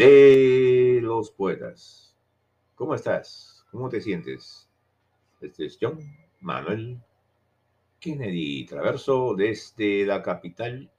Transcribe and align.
de 0.00 0.98
los 1.02 1.30
poetas. 1.30 2.16
¿Cómo 2.74 2.94
estás? 2.94 3.66
¿Cómo 3.70 3.90
te 3.90 4.00
sientes? 4.00 4.66
Este 5.42 5.66
es 5.66 5.76
John 5.78 5.98
Manuel 6.40 6.98
Kennedy 7.98 8.64
Traverso 8.64 9.34
desde 9.36 10.06
la 10.06 10.22
capital 10.22 10.90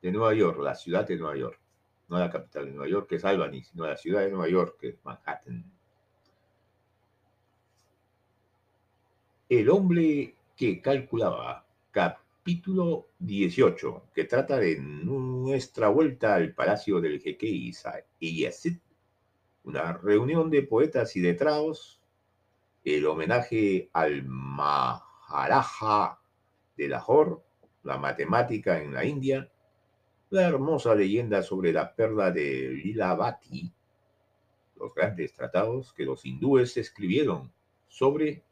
de 0.00 0.10
Nueva 0.10 0.32
York, 0.32 0.58
la 0.62 0.74
ciudad 0.74 1.06
de 1.06 1.16
Nueva 1.16 1.36
York. 1.36 1.60
No 2.08 2.18
la 2.18 2.30
capital 2.30 2.64
de 2.64 2.70
Nueva 2.70 2.88
York, 2.88 3.10
que 3.10 3.16
es 3.16 3.24
Albany, 3.26 3.62
sino 3.62 3.86
la 3.86 3.98
ciudad 3.98 4.22
de 4.22 4.30
Nueva 4.30 4.48
York, 4.48 4.78
que 4.80 4.88
es 4.88 5.04
Manhattan. 5.04 5.70
El 9.50 9.68
hombre 9.68 10.34
que 10.56 10.80
calculaba, 10.80 11.66
capítulo 12.46 13.08
18, 13.18 14.10
que 14.14 14.22
trata 14.22 14.56
de 14.58 14.78
nuestra 14.78 15.88
vuelta 15.88 16.36
al 16.36 16.54
palacio 16.54 17.00
del 17.00 17.20
jeque 17.20 17.72
Yazid, 18.20 18.78
una 19.64 19.94
reunión 19.94 20.48
de 20.48 20.62
poetas 20.62 21.16
y 21.16 21.22
letrados, 21.22 22.00
el 22.84 23.04
homenaje 23.04 23.90
al 23.92 24.22
Ma 24.26 25.02
Haraja 25.26 26.20
de 26.76 26.86
Lahore, 26.86 27.38
la 27.82 27.98
matemática 27.98 28.80
en 28.80 28.94
la 28.94 29.04
India, 29.04 29.50
la 30.30 30.46
hermosa 30.46 30.94
leyenda 30.94 31.42
sobre 31.42 31.72
la 31.72 31.96
perla 31.96 32.30
de 32.30 32.80
Lilavati, 32.80 33.72
los 34.76 34.94
grandes 34.94 35.34
tratados 35.34 35.92
que 35.92 36.04
los 36.04 36.24
hindúes 36.24 36.76
escribieron 36.76 37.52
sobre 37.88 38.44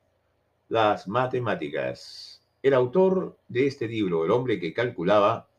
las 0.68 1.06
matemáticas. 1.06 2.43
El 2.64 2.72
autor 2.72 3.36
de 3.46 3.66
este 3.66 3.86
libro, 3.86 4.24
el 4.24 4.30
hombre 4.30 4.58
que 4.58 4.72
calculaba, 4.72 5.50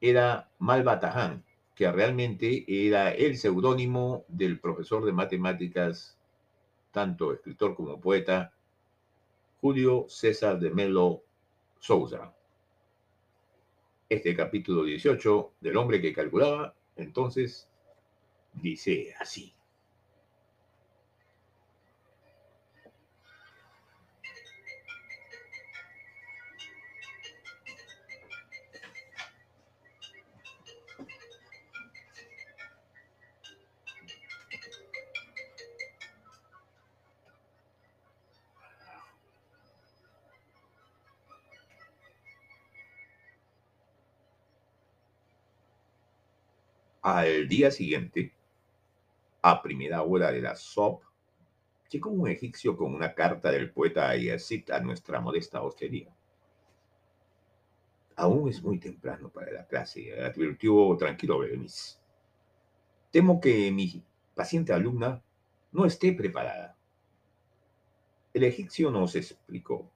era 0.00 0.48
Malbatahan, 0.60 1.44
que 1.74 1.90
realmente 1.90 2.64
era 2.68 3.12
el 3.12 3.36
seudónimo 3.36 4.24
del 4.28 4.60
profesor 4.60 5.04
de 5.04 5.10
matemáticas, 5.10 6.16
tanto 6.92 7.32
escritor 7.32 7.74
como 7.74 8.00
poeta, 8.00 8.54
Julio 9.60 10.06
César 10.08 10.60
de 10.60 10.70
Melo 10.70 11.24
Souza. 11.80 12.32
Este 14.08 14.36
capítulo 14.36 14.84
18 14.84 15.54
del 15.60 15.76
hombre 15.78 16.00
que 16.00 16.12
calculaba, 16.12 16.76
entonces, 16.94 17.68
dice 18.52 19.16
así. 19.18 19.52
Al 47.10 47.48
día 47.48 47.70
siguiente, 47.70 48.34
a 49.40 49.62
primera 49.62 50.02
hora 50.02 50.30
de 50.30 50.42
la 50.42 50.54
SOP, 50.54 51.02
llegó 51.90 52.10
un 52.10 52.28
egipcio 52.28 52.76
con 52.76 52.94
una 52.94 53.14
carta 53.14 53.50
del 53.50 53.70
poeta 53.70 54.14
Yazid 54.14 54.70
a 54.70 54.80
nuestra 54.80 55.18
modesta 55.18 55.62
hostería. 55.62 56.14
Aún 58.14 58.50
es 58.50 58.62
muy 58.62 58.78
temprano 58.78 59.30
para 59.30 59.50
la 59.50 59.66
clase, 59.66 60.20
advirtió 60.20 60.94
tranquilo 60.98 61.38
Berenice. 61.38 61.96
Temo 63.10 63.40
que 63.40 63.72
mi 63.72 64.04
paciente 64.34 64.74
alumna 64.74 65.22
no 65.72 65.86
esté 65.86 66.12
preparada. 66.12 66.76
El 68.34 68.44
egipcio 68.44 68.90
nos 68.90 69.16
explicó 69.16 69.90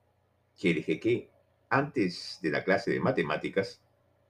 que 0.58 0.70
el 0.70 0.82
jeque, 0.82 1.28
antes 1.68 2.38
de 2.40 2.50
la 2.50 2.64
clase 2.64 2.90
de 2.90 3.00
matemáticas, 3.00 3.81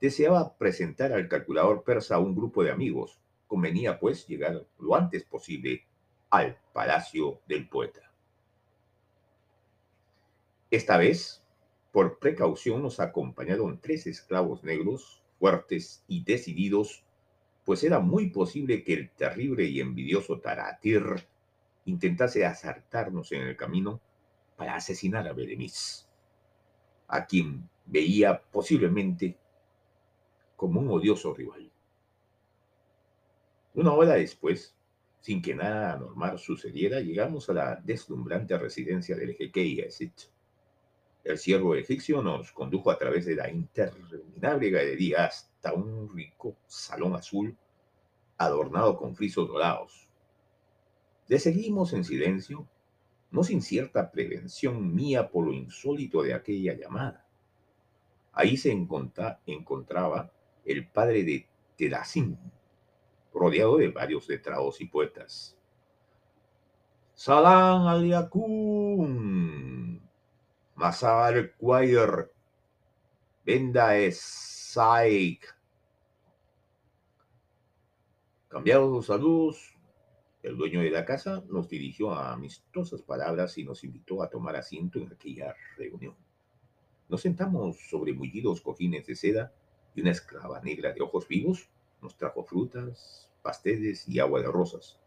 deseaba 0.03 0.59
presentar 0.59 1.13
al 1.13 1.29
calculador 1.29 1.85
persa 1.85 2.17
a 2.17 2.19
un 2.19 2.35
grupo 2.35 2.65
de 2.65 2.73
amigos. 2.73 3.21
Convenía, 3.47 4.01
pues, 4.01 4.27
llegar 4.27 4.67
lo 4.81 4.97
antes 4.97 5.23
posible 5.23 5.85
al 6.29 6.59
palacio 6.73 7.41
del 7.47 7.69
poeta. 7.69 8.11
Esta 10.73 10.97
vez, 10.97 11.45
por 11.93 12.19
precaución, 12.19 12.83
nos 12.83 12.99
acompañaron 12.99 13.81
tres 13.81 14.09
esclavos 14.09 14.65
negros, 14.65 15.23
fuertes 15.39 16.03
y 16.09 16.25
decididos, 16.25 17.05
pues 17.65 17.85
era 17.85 18.01
muy 18.01 18.31
posible 18.31 18.83
que 18.83 18.95
el 18.95 19.11
terrible 19.11 19.67
y 19.67 19.81
envidioso 19.81 20.41
Taratir 20.41 21.05
intentase 21.85 22.45
asaltarnos 22.45 23.31
en 23.31 23.43
el 23.43 23.57
camino 23.57 24.01
para 24.57 24.75
asesinar 24.75 25.29
a 25.29 25.33
Berenice, 25.33 26.07
a 27.07 27.25
quien 27.25 27.69
veía 27.87 28.43
posiblemente 28.51 29.37
como 30.63 30.79
un 30.79 30.89
odioso 30.91 31.35
rival. 31.35 31.73
Una 33.75 33.95
hora 33.95 34.15
después, 34.15 34.77
sin 35.19 35.43
que 35.43 35.57
nada 35.57 35.95
anormal 35.95 36.39
sucediera, 36.39 37.01
llegamos 37.01 37.51
a 37.51 37.53
la 37.53 37.75
deslumbrante 37.83 38.57
residencia 38.57 39.17
del 39.17 39.35
jeque. 39.35 39.89
El 41.25 41.39
siervo 41.39 41.75
egipcio 41.75 42.23
nos 42.23 42.53
condujo 42.53 42.93
a 42.93 42.97
través 42.97 43.27
de 43.27 43.35
la 43.35 43.51
interminable 43.51 44.71
galería 44.71 45.25
hasta 45.25 45.73
un 45.73 46.09
rico 46.15 46.57
salón 46.69 47.17
azul 47.17 47.59
adornado 48.39 48.97
con 48.97 49.17
frisos 49.17 49.49
dorados. 49.49 50.09
Le 51.27 51.41
seguimos 51.41 51.93
en 51.93 52.05
silencio, 52.05 52.69
no 53.33 53.43
sin 53.43 53.63
cierta 53.63 54.13
prevención 54.13 54.95
mía 54.95 55.29
por 55.29 55.45
lo 55.45 55.53
insólito 55.53 56.23
de 56.23 56.35
aquella 56.35 56.75
llamada. 56.75 57.27
Ahí 58.31 58.57
se 58.57 58.71
encontraba 58.71 60.31
el 60.65 60.87
padre 60.87 61.25
de 61.25 61.47
Tedacín, 61.77 62.39
rodeado 63.33 63.79
de 63.79 63.89
varios 63.89 64.29
letrados 64.29 64.81
y 64.81 64.87
poetas. 64.87 65.57
Salam 67.15 67.87
aliakum, 67.87 70.01
Masar 70.75 71.55
Quayer, 71.57 72.33
Benda 73.45 73.93
Saik. 74.13 75.57
Cambiados 78.49 78.93
los 78.93 79.07
saludos, 79.07 79.77
el 80.43 80.57
dueño 80.57 80.81
de 80.81 80.91
la 80.91 81.05
casa 81.05 81.43
nos 81.49 81.69
dirigió 81.69 82.13
a 82.13 82.33
amistosas 82.33 83.03
palabras 83.03 83.57
y 83.59 83.65
nos 83.65 83.85
invitó 83.85 84.23
a 84.23 84.29
tomar 84.29 84.57
asiento 84.57 84.99
en 84.99 85.13
aquella 85.13 85.55
reunión. 85.77 86.17
Nos 87.09 87.23
sentamos 87.23 87.79
sobre 87.89 88.13
mullidos 88.13 88.61
cojines 88.61 89.07
de 89.07 89.15
seda 89.15 89.53
y 89.95 90.01
una 90.01 90.11
esclava 90.11 90.61
negra 90.61 90.93
de 90.93 91.03
ojos 91.03 91.29
vivos 91.29 91.69
nos 92.01 92.17
trajo 92.17 92.45
frutas, 92.45 93.31
pasteles 93.43 94.09
y 94.09 94.19
agua 94.19 94.41
de 94.41 94.47
rosas. 94.47 94.99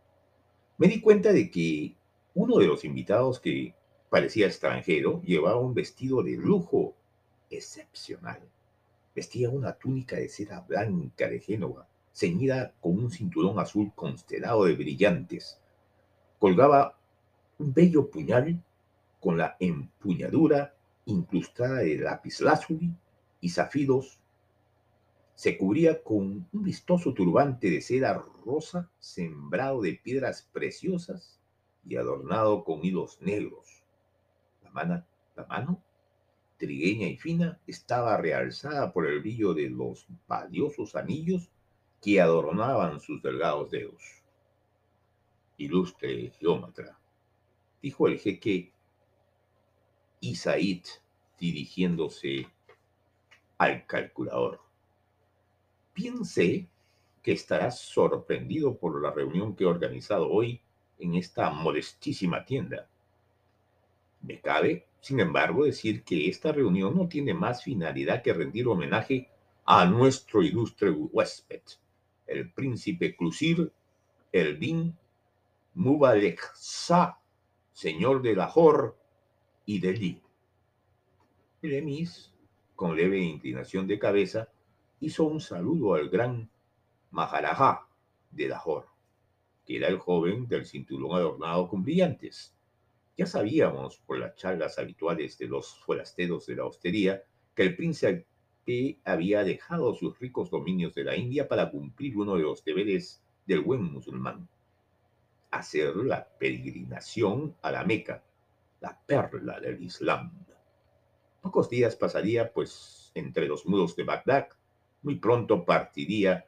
Me 0.77 0.87
di 0.87 1.01
cuenta 1.01 1.31
de 1.31 1.49
que 1.49 1.95
uno 2.33 2.57
de 2.57 2.67
los 2.67 2.83
invitados 2.83 3.39
que 3.39 3.75
parecía 4.09 4.47
extranjero 4.47 5.21
llevaba 5.23 5.59
un 5.59 5.73
vestido 5.73 6.21
de 6.23 6.37
lujo 6.37 6.95
excepcional. 7.49 8.41
Vestía 9.15 9.49
una 9.49 9.73
túnica 9.73 10.17
de 10.17 10.29
seda 10.29 10.61
blanca 10.61 11.27
de 11.29 11.39
Génova, 11.39 11.87
ceñida 12.13 12.73
con 12.81 12.99
un 12.99 13.11
cinturón 13.11 13.59
azul 13.59 13.91
constelado 13.95 14.65
de 14.65 14.75
brillantes. 14.75 15.59
Colgaba 16.39 16.97
un 17.57 17.73
bello 17.73 18.09
puñal 18.09 18.61
con 19.19 19.37
la 19.37 19.55
empuñadura 19.59 20.75
incrustada 21.05 21.77
de 21.77 21.97
lapislázuli 21.97 22.91
y 23.39 23.49
zafiros 23.49 24.19
se 25.35 25.57
cubría 25.57 26.01
con 26.01 26.47
un 26.51 26.63
vistoso 26.63 27.13
turbante 27.13 27.69
de 27.69 27.81
seda 27.81 28.13
rosa 28.45 28.89
sembrado 28.99 29.81
de 29.81 29.93
piedras 29.93 30.49
preciosas 30.53 31.41
y 31.85 31.97
adornado 31.97 32.63
con 32.63 32.83
hilos 32.83 33.21
negros. 33.21 33.83
La, 34.63 34.71
mano, 34.71 35.05
la 35.35 35.45
mano, 35.45 35.83
trigueña 36.57 37.07
y 37.07 37.17
fina, 37.17 37.59
estaba 37.67 38.17
realzada 38.17 38.93
por 38.93 39.07
el 39.07 39.19
brillo 39.19 39.53
de 39.53 39.69
los 39.69 40.07
valiosos 40.25 40.95
anillos 40.95 41.51
que 42.01 42.21
adornaban 42.21 43.01
sus 43.01 43.21
delgados 43.21 43.71
dedos. 43.71 44.23
Ilustre 45.57 46.31
geómetra, 46.39 46.97
dijo 47.81 48.07
el 48.07 48.19
jeque 48.19 48.73
y 50.21 50.35
Said 50.35 50.83
dirigiéndose 51.37 52.47
al 53.57 53.85
calculador. 53.85 54.64
Piense 55.95 56.67
que 57.23 57.31
estarás 57.31 57.79
sorprendido 57.79 58.77
por 58.77 59.01
la 59.01 59.11
reunión 59.11 59.55
que 59.55 59.63
he 59.63 59.67
organizado 59.67 60.29
hoy 60.29 60.61
en 60.99 61.15
esta 61.15 61.49
modestísima 61.51 62.43
tienda. 62.43 62.89
Me 64.21 64.41
cabe, 64.41 64.87
sin 64.99 65.21
embargo, 65.21 65.63
decir 65.63 66.03
que 66.03 66.27
esta 66.27 66.51
reunión 66.51 66.97
no 66.97 67.07
tiene 67.07 67.33
más 67.33 67.63
finalidad 67.63 68.21
que 68.21 68.33
rendir 68.33 68.67
homenaje 68.67 69.29
a 69.63 69.85
nuestro 69.85 70.43
ilustre 70.43 70.91
huésped, 70.91 71.61
el 72.27 72.51
príncipe 72.51 73.15
Clusir 73.15 73.71
Elvin 74.33 74.97
Mubarak 75.75 76.53
señor 77.71 78.21
de 78.21 78.35
Lahore 78.35 78.91
y 79.65 79.79
Delhi. 79.79 80.21
Lemis, 81.61 82.33
con 82.75 82.97
leve 82.97 83.19
inclinación 83.19 83.87
de 83.87 83.97
cabeza, 83.97 84.49
hizo 85.05 85.25
un 85.25 85.39
saludo 85.39 85.93
al 85.93 86.09
gran 86.09 86.49
Maharaja 87.11 87.87
de 88.31 88.47
Lahore, 88.47 88.87
que 89.63 89.77
era 89.77 89.87
el 89.87 89.99
joven 89.99 90.47
del 90.47 90.65
cinturón 90.65 91.15
adornado 91.15 91.67
con 91.67 91.83
brillantes. 91.83 92.55
Ya 93.15 93.27
sabíamos 93.27 93.99
por 93.99 94.17
las 94.17 94.35
charlas 94.35 94.79
habituales 94.79 95.37
de 95.37 95.47
los 95.47 95.77
forasteros 95.85 96.47
de 96.47 96.55
la 96.55 96.65
hostería 96.65 97.23
que 97.53 97.61
el 97.61 97.75
príncipe 97.75 98.25
había 99.03 99.43
dejado 99.43 99.93
sus 99.93 100.17
ricos 100.17 100.49
dominios 100.49 100.95
de 100.95 101.03
la 101.03 101.15
India 101.15 101.47
para 101.47 101.69
cumplir 101.69 102.17
uno 102.17 102.35
de 102.35 102.41
los 102.41 102.65
deberes 102.65 103.23
del 103.45 103.61
buen 103.61 103.83
musulmán, 103.83 104.49
hacer 105.51 105.95
la 105.97 106.27
peregrinación 106.39 107.55
a 107.61 107.71
la 107.71 107.83
Meca, 107.83 108.23
la 108.81 108.99
perla 109.05 109.59
del 109.59 109.83
Islam. 109.83 110.31
Pocos 111.43 111.69
días 111.69 111.95
pasaría, 111.95 112.51
pues, 112.51 113.11
entre 113.13 113.47
los 113.47 113.67
muros 113.67 113.95
de 113.95 114.03
Bagdad, 114.03 114.49
muy 115.05 115.17
pronto 115.17 115.65
partiría 115.65 116.47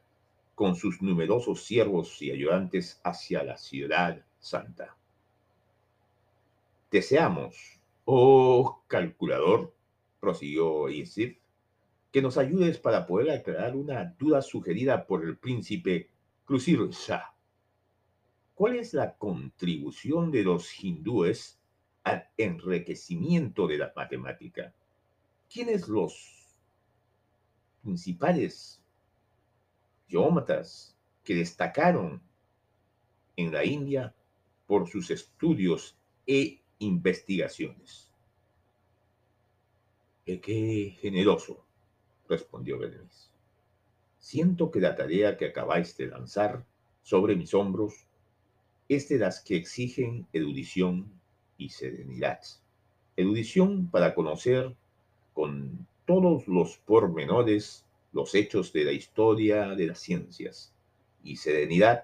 con 0.55 0.75
sus 0.75 1.03
numerosos 1.03 1.63
siervos 1.63 2.19
y 2.23 2.31
ayudantes 2.31 2.99
hacia 3.03 3.43
la 3.43 3.55
ciudad 3.55 4.25
santa. 4.39 4.97
Deseamos, 6.89 7.79
oh 8.05 8.83
calculador, 8.87 9.75
prosiguió 10.19 10.89
Yusuf, 10.89 11.37
que 12.11 12.21
nos 12.23 12.39
ayudes 12.39 12.79
para 12.79 13.05
poder 13.05 13.29
aclarar 13.29 13.75
una 13.75 14.15
duda 14.17 14.41
sugerida 14.41 15.05
por 15.05 15.23
el 15.23 15.37
príncipe 15.37 16.09
Krusir 16.43 16.79
Shah. 16.89 17.35
¿Cuál 18.55 18.77
es 18.77 18.95
la 18.95 19.17
contribución 19.17 20.31
de 20.31 20.41
los 20.41 20.83
hindúes 20.83 21.59
al 22.03 22.27
enriquecimiento 22.37 23.67
de 23.67 23.77
la 23.77 23.93
matemática? 23.95 24.73
¿Quiénes 25.47 25.87
los 25.87 26.36
principales 27.87 28.81
geómetras 30.09 30.93
que 31.23 31.35
destacaron 31.35 32.21
en 33.37 33.53
la 33.53 33.63
India 33.63 34.13
por 34.65 34.89
sus 34.89 35.09
estudios 35.09 35.95
e 36.25 36.59
investigaciones. 36.79 38.11
Eh, 40.25 40.41
¡Qué 40.41 40.97
generoso! 40.99 41.63
respondió 42.27 42.77
Berenice. 42.77 43.29
Siento 44.19 44.69
que 44.69 44.81
la 44.81 44.93
tarea 44.93 45.37
que 45.37 45.45
acabáis 45.45 45.95
de 45.95 46.07
lanzar 46.07 46.65
sobre 47.03 47.37
mis 47.37 47.53
hombros 47.53 48.05
es 48.89 49.07
de 49.07 49.17
las 49.17 49.39
que 49.39 49.55
exigen 49.55 50.27
erudición 50.33 51.09
y 51.57 51.69
serenidad. 51.69 52.41
Erudición 53.15 53.89
para 53.89 54.13
conocer 54.13 54.75
con 55.33 55.87
todos 56.07 56.47
los 56.47 56.77
pormenores 56.77 57.85
los 58.13 58.33
hechos 58.33 58.71
de 58.73 58.85
la 58.85 58.93
historia 58.93 59.75
de 59.75 59.87
las 59.87 59.99
ciencias 59.99 60.73
y 61.21 61.35
serenidad 61.35 62.03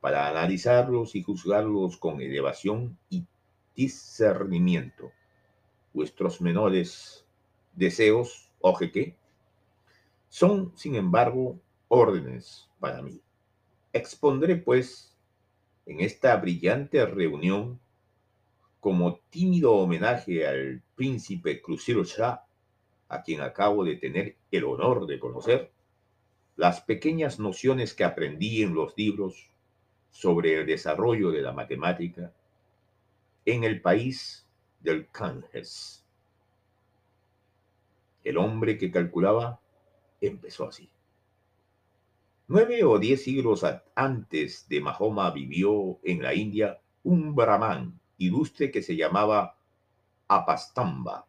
para 0.00 0.28
analizarlos 0.28 1.14
y 1.14 1.22
juzgarlos 1.22 1.98
con 1.98 2.20
elevación 2.22 2.98
y 3.10 3.26
discernimiento. 3.76 5.12
Vuestros 5.92 6.40
menores 6.40 7.26
deseos, 7.74 8.50
oje 8.60 8.90
que, 8.90 9.16
son, 10.28 10.72
sin 10.74 10.94
embargo, 10.94 11.60
órdenes 11.88 12.68
para 12.80 13.02
mí. 13.02 13.20
Expondré, 13.92 14.56
pues, 14.56 15.16
en 15.86 16.00
esta 16.00 16.34
brillante 16.36 17.04
reunión, 17.04 17.78
como 18.80 19.16
tímido 19.30 19.74
homenaje 19.74 20.46
al 20.46 20.82
príncipe 20.96 21.62
Shah, 21.78 22.44
a 23.08 23.22
quien 23.22 23.40
acabo 23.40 23.84
de 23.84 23.96
tener 23.96 24.36
el 24.50 24.64
honor 24.64 25.06
de 25.06 25.18
conocer, 25.18 25.70
las 26.56 26.80
pequeñas 26.80 27.38
nociones 27.38 27.94
que 27.94 28.04
aprendí 28.04 28.62
en 28.62 28.74
los 28.74 28.94
libros 28.96 29.50
sobre 30.10 30.60
el 30.60 30.66
desarrollo 30.66 31.30
de 31.30 31.42
la 31.42 31.52
matemática 31.52 32.32
en 33.44 33.64
el 33.64 33.80
país 33.80 34.46
del 34.80 35.08
Ganges. 35.12 36.04
El 38.22 38.38
hombre 38.38 38.78
que 38.78 38.90
calculaba 38.90 39.60
empezó 40.20 40.68
así. 40.68 40.88
Nueve 42.46 42.84
o 42.84 42.98
diez 42.98 43.24
siglos 43.24 43.64
antes 43.94 44.68
de 44.68 44.80
Mahoma 44.80 45.30
vivió 45.30 45.98
en 46.04 46.22
la 46.22 46.34
India 46.34 46.78
un 47.02 47.34
brahman 47.34 47.98
ilustre 48.18 48.70
que 48.70 48.82
se 48.82 48.96
llamaba 48.96 49.58
Apastamba 50.28 51.26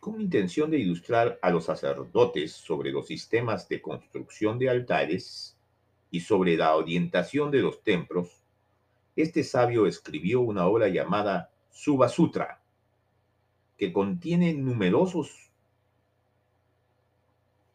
con, 0.00 0.20
intención 0.20 0.70
de 0.70 0.78
ilustrar 0.78 1.38
a 1.40 1.50
los 1.50 1.64
sacerdotes 1.64 2.52
sobre 2.52 2.90
los 2.90 3.06
sistemas 3.06 3.68
de 3.68 3.80
construcción 3.80 4.58
de 4.58 4.68
altares 4.68 5.56
y 6.10 6.20
sobre 6.20 6.56
la 6.56 6.76
orientación 6.76 7.50
de 7.50 7.60
los 7.60 7.82
templos, 7.82 8.44
este 9.16 9.44
sabio 9.44 9.86
escribió 9.86 10.40
una 10.40 10.66
obra 10.66 10.88
llamada 10.88 11.50
Subasutra, 11.70 12.60
que 13.78 13.92
contiene 13.92 14.54
numerosos, 14.54 15.50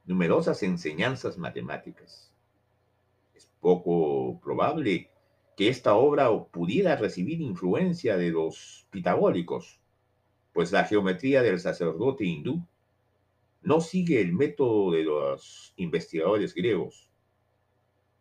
numerosas 0.05 0.63
enseñanzas 0.63 1.37
matemáticas. 1.37 2.31
Es 3.35 3.49
poco 3.59 4.39
probable 4.39 5.09
que 5.57 5.69
esta 5.69 5.95
obra 5.95 6.29
pudiera 6.51 6.95
recibir 6.95 7.41
influencia 7.41 8.17
de 8.17 8.29
los 8.29 8.87
pitagóricos, 8.91 9.78
pues 10.53 10.71
la 10.71 10.85
geometría 10.85 11.41
del 11.41 11.59
sacerdote 11.59 12.25
hindú 12.25 12.65
no 13.61 13.81
sigue 13.81 14.21
el 14.21 14.33
método 14.33 14.91
de 14.91 15.03
los 15.03 15.73
investigadores 15.75 16.53
griegos. 16.53 17.09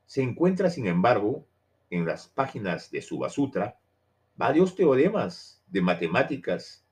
Se 0.06 0.22
encuentra, 0.22 0.70
sin 0.70 0.86
embargo, 0.86 1.46
en 1.90 2.06
las 2.06 2.28
páginas 2.28 2.90
de 2.90 3.02
Subasutra 3.02 3.78
varios 4.36 4.74
teoremas 4.74 5.62
de 5.66 5.82
matemáticas 5.82 6.84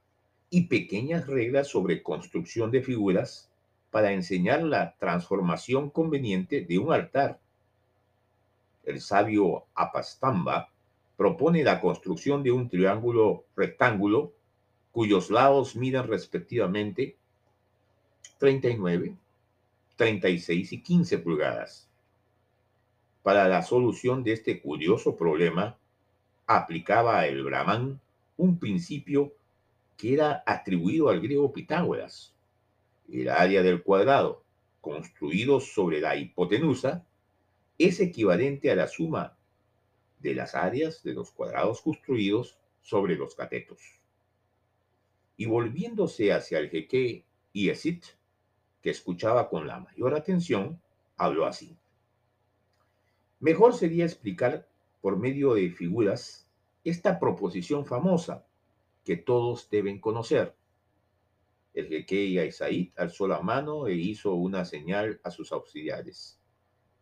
y 0.51 0.69
pequeñas 0.69 1.27
reglas 1.27 1.69
sobre 1.69 2.03
construcción 2.03 2.71
de 2.71 2.83
figuras 2.83 3.51
para 3.91 4.13
enseñar 4.13 4.63
la 4.63 4.97
transformación 4.99 5.91
conveniente 5.91 6.61
de 6.63 6.79
un 6.79 6.93
altar. 6.93 7.41
El 8.85 9.01
sabio 9.01 9.65
Apastamba 9.75 10.71
propone 11.17 11.65
la 11.65 11.81
construcción 11.81 12.43
de 12.43 12.53
un 12.53 12.69
triángulo 12.69 13.45
rectángulo 13.57 14.35
cuyos 14.97 15.29
lados 15.29 15.77
miden 15.77 16.09
respectivamente 16.09 17.19
39, 18.39 19.15
36 19.97 20.73
y 20.73 20.81
15 20.81 21.19
pulgadas. 21.19 21.87
Para 23.23 23.47
la 23.47 23.61
solución 23.61 24.25
de 24.25 24.33
este 24.33 24.59
curioso 24.59 25.15
problema, 25.15 25.77
aplicaba 26.47 27.27
el 27.27 27.45
Brahman 27.45 28.01
un 28.39 28.59
principio 28.59 29.35
que 29.99 30.15
era 30.15 30.43
atribuido 30.47 31.11
al 31.11 31.21
griego 31.21 31.53
Pitágoras. 31.53 32.33
El 33.13 33.29
área 33.29 33.63
del 33.63 33.83
cuadrado, 33.83 34.45
construido 34.81 35.61
sobre 35.61 36.01
la 36.01 36.17
hipotenusa, 36.17 37.05
es 37.77 38.01
equivalente 38.01 38.71
a 38.71 38.77
la 38.77 38.89
suma 38.89 39.37
de 40.21 40.35
las 40.35 40.55
áreas 40.55 41.03
de 41.03 41.13
los 41.13 41.33
cuadrados 41.33 41.83
construidos 41.83 42.57
sobre 42.81 43.15
los 43.17 43.35
catetos 43.35 43.97
y 45.37 45.47
volviéndose 45.47 46.33
hacia 46.33 46.59
el 46.59 46.71
jeque 46.71 47.25
Yesit, 47.53 48.05
que 48.83 48.91
escuchaba 48.91 49.49
con 49.49 49.67
la 49.67 49.81
mayor 49.81 50.15
atención, 50.15 50.81
habló 51.17 51.47
así. 51.47 51.77
Mejor 53.41 53.75
sería 53.75 54.05
explicar 54.05 54.69
por 55.01 55.19
medio 55.19 55.55
de 55.55 55.71
figuras 55.71 56.49
esta 56.85 57.19
proposición 57.19 57.85
famosa 57.85 58.47
que 59.05 59.17
todos 59.17 59.69
deben 59.71 60.01
conocer. 60.01 60.55
El 61.75 61.89
jeque 61.89 62.33
Yaisaid 62.33 62.93
alzó 62.97 63.29
la 63.29 63.41
mano 63.41 63.87
e 63.87 63.95
hizo 63.95 64.35
una 64.35 64.65
señal 64.65 65.21
a 65.23 65.31
sus 65.31 65.53
auxiliares. 65.53 66.41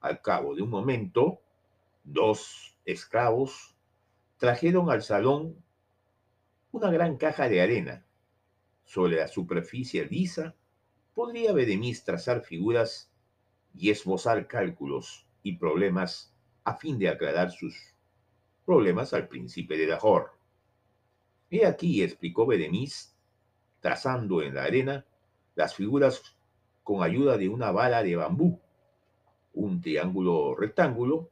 Al 0.00 0.20
cabo 0.20 0.54
de 0.54 0.62
un 0.62 0.70
momento, 0.70 1.40
dos 2.02 2.76
esclavos 2.84 3.76
trajeron 4.36 4.90
al 4.90 5.02
salón 5.02 5.56
una 6.72 6.90
gran 6.90 7.16
caja 7.16 7.48
de 7.48 7.62
arena. 7.62 8.04
Sobre 8.84 9.16
la 9.16 9.28
superficie 9.28 10.04
lisa 10.04 10.54
podría 11.14 11.52
Bedemis 11.52 12.04
trazar 12.04 12.42
figuras 12.42 13.10
y 13.74 13.90
esbozar 13.90 14.46
cálculos 14.46 15.26
y 15.42 15.56
problemas 15.56 16.34
a 16.64 16.76
fin 16.76 16.98
de 16.98 17.08
aclarar 17.08 17.50
sus 17.50 17.94
problemas 18.64 19.12
al 19.12 19.28
príncipe 19.28 19.76
de 19.76 19.86
Lahore. 19.86 20.26
He 21.50 21.66
aquí, 21.66 22.02
explicó 22.02 22.46
Bedemis, 22.46 23.16
trazando 23.80 24.42
en 24.42 24.54
la 24.54 24.64
arena 24.64 25.06
las 25.54 25.74
figuras 25.74 26.36
con 26.82 27.02
ayuda 27.02 27.36
de 27.36 27.48
una 27.48 27.70
bala 27.70 28.02
de 28.02 28.16
bambú, 28.16 28.60
un 29.54 29.80
triángulo 29.80 30.54
rectángulo. 30.54 31.30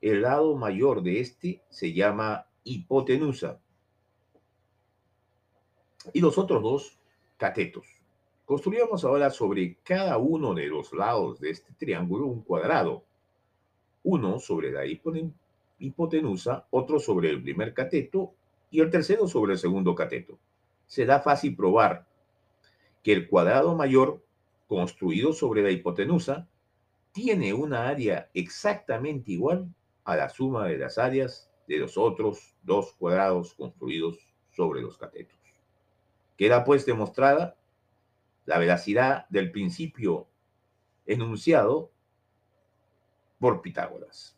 El 0.00 0.22
lado 0.22 0.56
mayor 0.56 1.02
de 1.02 1.20
este 1.20 1.62
se 1.70 1.92
llama 1.92 2.46
hipotenusa 2.64 3.61
y 6.12 6.20
los 6.20 6.38
otros 6.38 6.62
dos 6.62 6.98
catetos. 7.36 7.86
Construyamos 8.44 9.04
ahora 9.04 9.30
sobre 9.30 9.76
cada 9.82 10.18
uno 10.18 10.54
de 10.54 10.66
los 10.66 10.92
lados 10.92 11.40
de 11.40 11.50
este 11.50 11.72
triángulo 11.74 12.26
un 12.26 12.42
cuadrado, 12.42 13.04
uno 14.02 14.38
sobre 14.40 14.72
la 14.72 14.84
hipotenusa, 15.78 16.66
otro 16.70 16.98
sobre 16.98 17.30
el 17.30 17.42
primer 17.42 17.72
cateto 17.72 18.34
y 18.70 18.80
el 18.80 18.90
tercero 18.90 19.28
sobre 19.28 19.52
el 19.52 19.58
segundo 19.58 19.94
cateto. 19.94 20.38
Será 20.86 21.20
fácil 21.20 21.56
probar 21.56 22.06
que 23.02 23.12
el 23.12 23.28
cuadrado 23.28 23.74
mayor 23.74 24.24
construido 24.66 25.32
sobre 25.32 25.62
la 25.62 25.70
hipotenusa 25.70 26.48
tiene 27.12 27.52
una 27.52 27.88
área 27.88 28.30
exactamente 28.34 29.32
igual 29.32 29.72
a 30.04 30.16
la 30.16 30.28
suma 30.28 30.66
de 30.66 30.78
las 30.78 30.98
áreas 30.98 31.50
de 31.68 31.78
los 31.78 31.96
otros 31.96 32.54
dos 32.62 32.92
cuadrados 32.98 33.54
construidos 33.54 34.18
sobre 34.50 34.80
los 34.80 34.96
catetos. 34.98 35.41
Queda 36.36 36.64
pues 36.64 36.86
demostrada 36.86 37.56
la 38.44 38.58
veracidad 38.58 39.28
del 39.28 39.52
principio 39.52 40.28
enunciado 41.06 41.90
por 43.38 43.60
Pitágoras. 43.62 44.36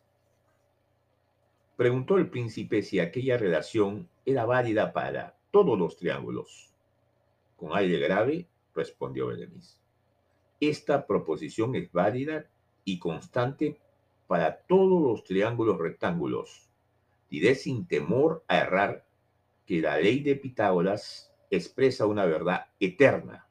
Preguntó 1.77 2.19
el 2.19 2.31
príncipe 2.31 2.83
si 2.83 3.01
aquella 3.01 3.37
relación 3.37 4.09
era 4.25 4.45
válida 4.45 4.93
para 4.93 5.37
todos 5.51 5.79
los 5.79 5.97
triángulos. 5.97 6.73
Con 7.57 7.77
aire 7.77 7.99
grave 7.99 8.49
respondió 8.75 9.27
Berenice. 9.27 9.79
Esta 10.61 11.07
proposición 11.07 11.75
es 11.75 11.91
válida 11.93 12.47
y 12.85 12.99
constante 12.99 13.79
para 14.27 14.63
todos 14.63 15.03
los 15.03 15.25
triángulos 15.25 15.79
rectángulos. 15.79 16.69
Diré 17.29 17.55
sin 17.55 17.87
temor 17.87 18.45
a 18.49 18.59
errar 18.59 19.07
que 19.67 19.81
la 19.81 19.99
ley 19.99 20.21
de 20.21 20.37
Pitágoras 20.37 21.34
expresa 21.51 22.07
una 22.07 22.25
verdad 22.25 22.67
eterna. 22.81 23.49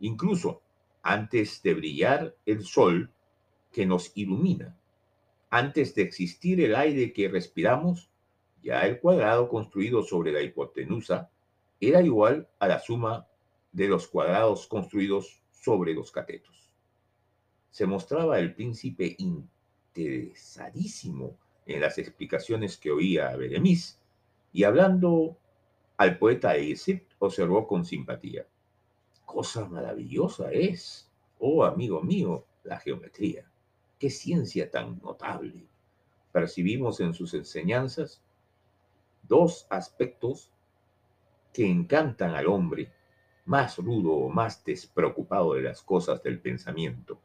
Incluso 0.00 0.62
antes 1.02 1.62
de 1.62 1.74
brillar 1.74 2.36
el 2.46 2.64
sol 2.64 3.10
que 3.72 3.86
nos 3.86 4.12
ilumina, 4.16 4.76
antes 5.50 5.94
de 5.94 6.02
existir 6.02 6.60
el 6.60 6.74
aire 6.74 7.12
que 7.12 7.28
respiramos, 7.28 8.10
ya 8.62 8.82
el 8.82 8.98
cuadrado 9.00 9.48
construido 9.48 10.02
sobre 10.02 10.32
la 10.32 10.42
hipotenusa 10.42 11.30
era 11.80 12.02
igual 12.02 12.48
a 12.58 12.68
la 12.68 12.80
suma 12.80 13.28
de 13.72 13.88
los 13.88 14.08
cuadrados 14.08 14.66
construidos 14.66 15.42
sobre 15.52 15.94
los 15.94 16.10
catetos. 16.10 16.72
Se 17.70 17.86
mostraba 17.86 18.38
el 18.38 18.54
príncipe 18.54 19.16
interesadísimo 19.94 21.38
en 21.66 21.80
las 21.80 21.98
explicaciones 21.98 22.76
que 22.78 22.90
oía 22.90 23.28
a 23.28 23.36
Beremis 23.36 24.00
y 24.52 24.64
hablando 24.64 25.38
al 25.96 26.18
poeta 26.18 26.56
observó 27.18 27.66
con 27.66 27.84
simpatía. 27.84 28.46
Cosa 29.24 29.66
maravillosa 29.66 30.50
es, 30.52 31.10
oh 31.38 31.64
amigo 31.64 32.02
mío, 32.02 32.44
la 32.64 32.78
geometría. 32.78 33.50
Qué 33.98 34.10
ciencia 34.10 34.70
tan 34.70 35.00
notable. 35.02 35.66
Percibimos 36.32 37.00
en 37.00 37.14
sus 37.14 37.34
enseñanzas 37.34 38.22
dos 39.22 39.66
aspectos 39.70 40.50
que 41.52 41.66
encantan 41.66 42.34
al 42.34 42.46
hombre 42.46 42.92
más 43.46 43.78
rudo 43.78 44.12
o 44.12 44.28
más 44.28 44.64
despreocupado 44.64 45.54
de 45.54 45.62
las 45.62 45.82
cosas 45.82 46.22
del 46.22 46.40
pensamiento, 46.40 47.20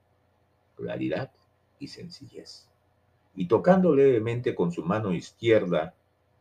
claridad 0.76 1.32
y 1.80 1.88
sencillez. 1.88 2.70
Y 3.36 3.48
tocando 3.48 3.96
levemente 3.96 4.56
con 4.56 4.72
su 4.72 4.84
mano 4.84 5.12
izquierda 5.14 5.96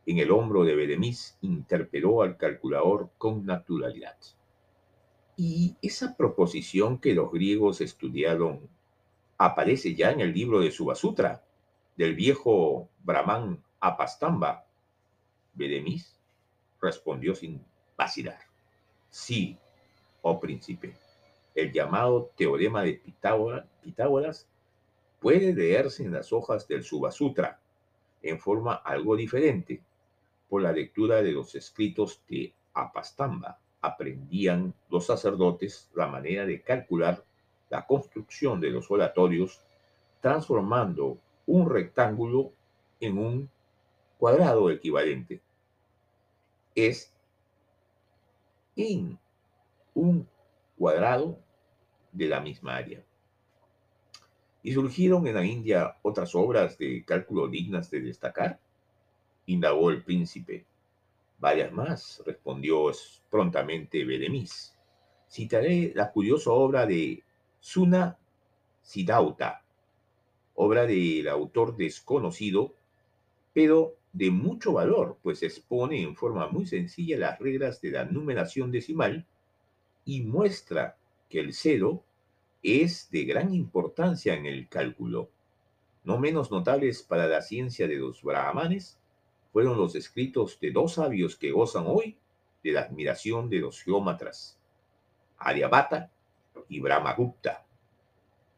en 0.05 0.17
el 0.17 0.31
hombro 0.31 0.63
de 0.63 0.75
Beremis, 0.75 1.37
interpeló 1.41 2.21
al 2.21 2.37
calculador 2.37 3.09
con 3.17 3.45
naturalidad. 3.45 4.17
Y 5.37 5.75
esa 5.81 6.15
proposición 6.17 6.99
que 6.99 7.13
los 7.13 7.31
griegos 7.31 7.81
estudiaron 7.81 8.69
aparece 9.37 9.95
ya 9.95 10.11
en 10.11 10.21
el 10.21 10.33
libro 10.33 10.59
de 10.59 10.71
Subasutra, 10.71 11.43
del 11.97 12.15
viejo 12.15 12.89
Brahman 13.03 13.63
Apastamba. 13.79 14.65
Beremis 15.53 16.15
respondió 16.81 17.35
sin 17.35 17.63
vacilar. 17.97 18.39
Sí, 19.09 19.57
oh 20.21 20.39
príncipe, 20.39 20.95
el 21.55 21.71
llamado 21.71 22.31
teorema 22.35 22.83
de 22.83 23.01
Pitágoras 23.83 24.47
puede 25.19 25.53
leerse 25.53 26.03
en 26.03 26.13
las 26.13 26.31
hojas 26.33 26.67
del 26.67 26.83
Subasutra 26.83 27.59
en 28.21 28.39
forma 28.39 28.75
algo 28.75 29.15
diferente, 29.15 29.81
por 30.51 30.63
la 30.63 30.73
lectura 30.73 31.21
de 31.21 31.31
los 31.31 31.55
escritos 31.55 32.21
de 32.27 32.53
Apastamba. 32.73 33.57
Aprendían 33.79 34.73
los 34.89 35.05
sacerdotes 35.05 35.89
la 35.95 36.07
manera 36.07 36.45
de 36.45 36.61
calcular 36.61 37.23
la 37.69 37.87
construcción 37.87 38.59
de 38.59 38.69
los 38.69 38.91
oratorios 38.91 39.61
transformando 40.19 41.19
un 41.45 41.69
rectángulo 41.69 42.51
en 42.99 43.17
un 43.17 43.49
cuadrado 44.17 44.69
equivalente. 44.69 45.41
Es 46.75 47.13
en 48.75 49.17
un 49.93 50.27
cuadrado 50.77 51.39
de 52.11 52.27
la 52.27 52.41
misma 52.41 52.75
área. 52.75 53.01
¿Y 54.63 54.73
surgieron 54.73 55.25
en 55.27 55.35
la 55.35 55.45
India 55.45 55.95
otras 56.01 56.35
obras 56.35 56.77
de 56.77 57.05
cálculo 57.05 57.47
dignas 57.47 57.89
de 57.89 58.01
destacar? 58.01 58.59
Indagó 59.51 59.89
el 59.89 60.03
príncipe. 60.03 60.65
Varias 61.39 61.71
más, 61.71 62.21
respondió 62.25 62.91
prontamente 63.29 64.05
Beremis. 64.05 64.77
Citaré 65.29 65.91
la 65.95 66.11
curiosa 66.11 66.51
obra 66.51 66.85
de 66.85 67.23
Suna 67.59 68.17
Siddhauta, 68.81 69.63
obra 70.55 70.85
del 70.85 71.27
autor 71.27 71.75
desconocido, 71.75 72.75
pero 73.53 73.95
de 74.13 74.29
mucho 74.29 74.73
valor, 74.73 75.17
pues 75.23 75.41
expone 75.41 76.01
en 76.01 76.15
forma 76.15 76.47
muy 76.47 76.65
sencilla 76.65 77.17
las 77.17 77.39
reglas 77.39 77.81
de 77.81 77.91
la 77.91 78.05
numeración 78.05 78.71
decimal 78.71 79.25
y 80.05 80.21
muestra 80.21 80.97
que 81.29 81.39
el 81.39 81.53
cero 81.53 82.03
es 82.61 83.09
de 83.09 83.23
gran 83.23 83.53
importancia 83.53 84.35
en 84.35 84.45
el 84.45 84.67
cálculo. 84.67 85.29
No 86.03 86.19
menos 86.19 86.51
notables 86.51 87.03
para 87.03 87.27
la 87.27 87.41
ciencia 87.41 87.87
de 87.87 87.95
los 87.95 88.21
brahmanes 88.21 89.00
fueron 89.51 89.77
los 89.77 89.95
escritos 89.95 90.59
de 90.59 90.71
dos 90.71 90.93
sabios 90.93 91.35
que 91.35 91.51
gozan 91.51 91.85
hoy 91.87 92.17
de 92.63 92.71
la 92.71 92.81
admiración 92.81 93.49
de 93.49 93.59
los 93.59 93.81
geómatras, 93.81 94.57
Aryabhata 95.37 96.11
y 96.69 96.79
Brahmagupta. 96.79 97.65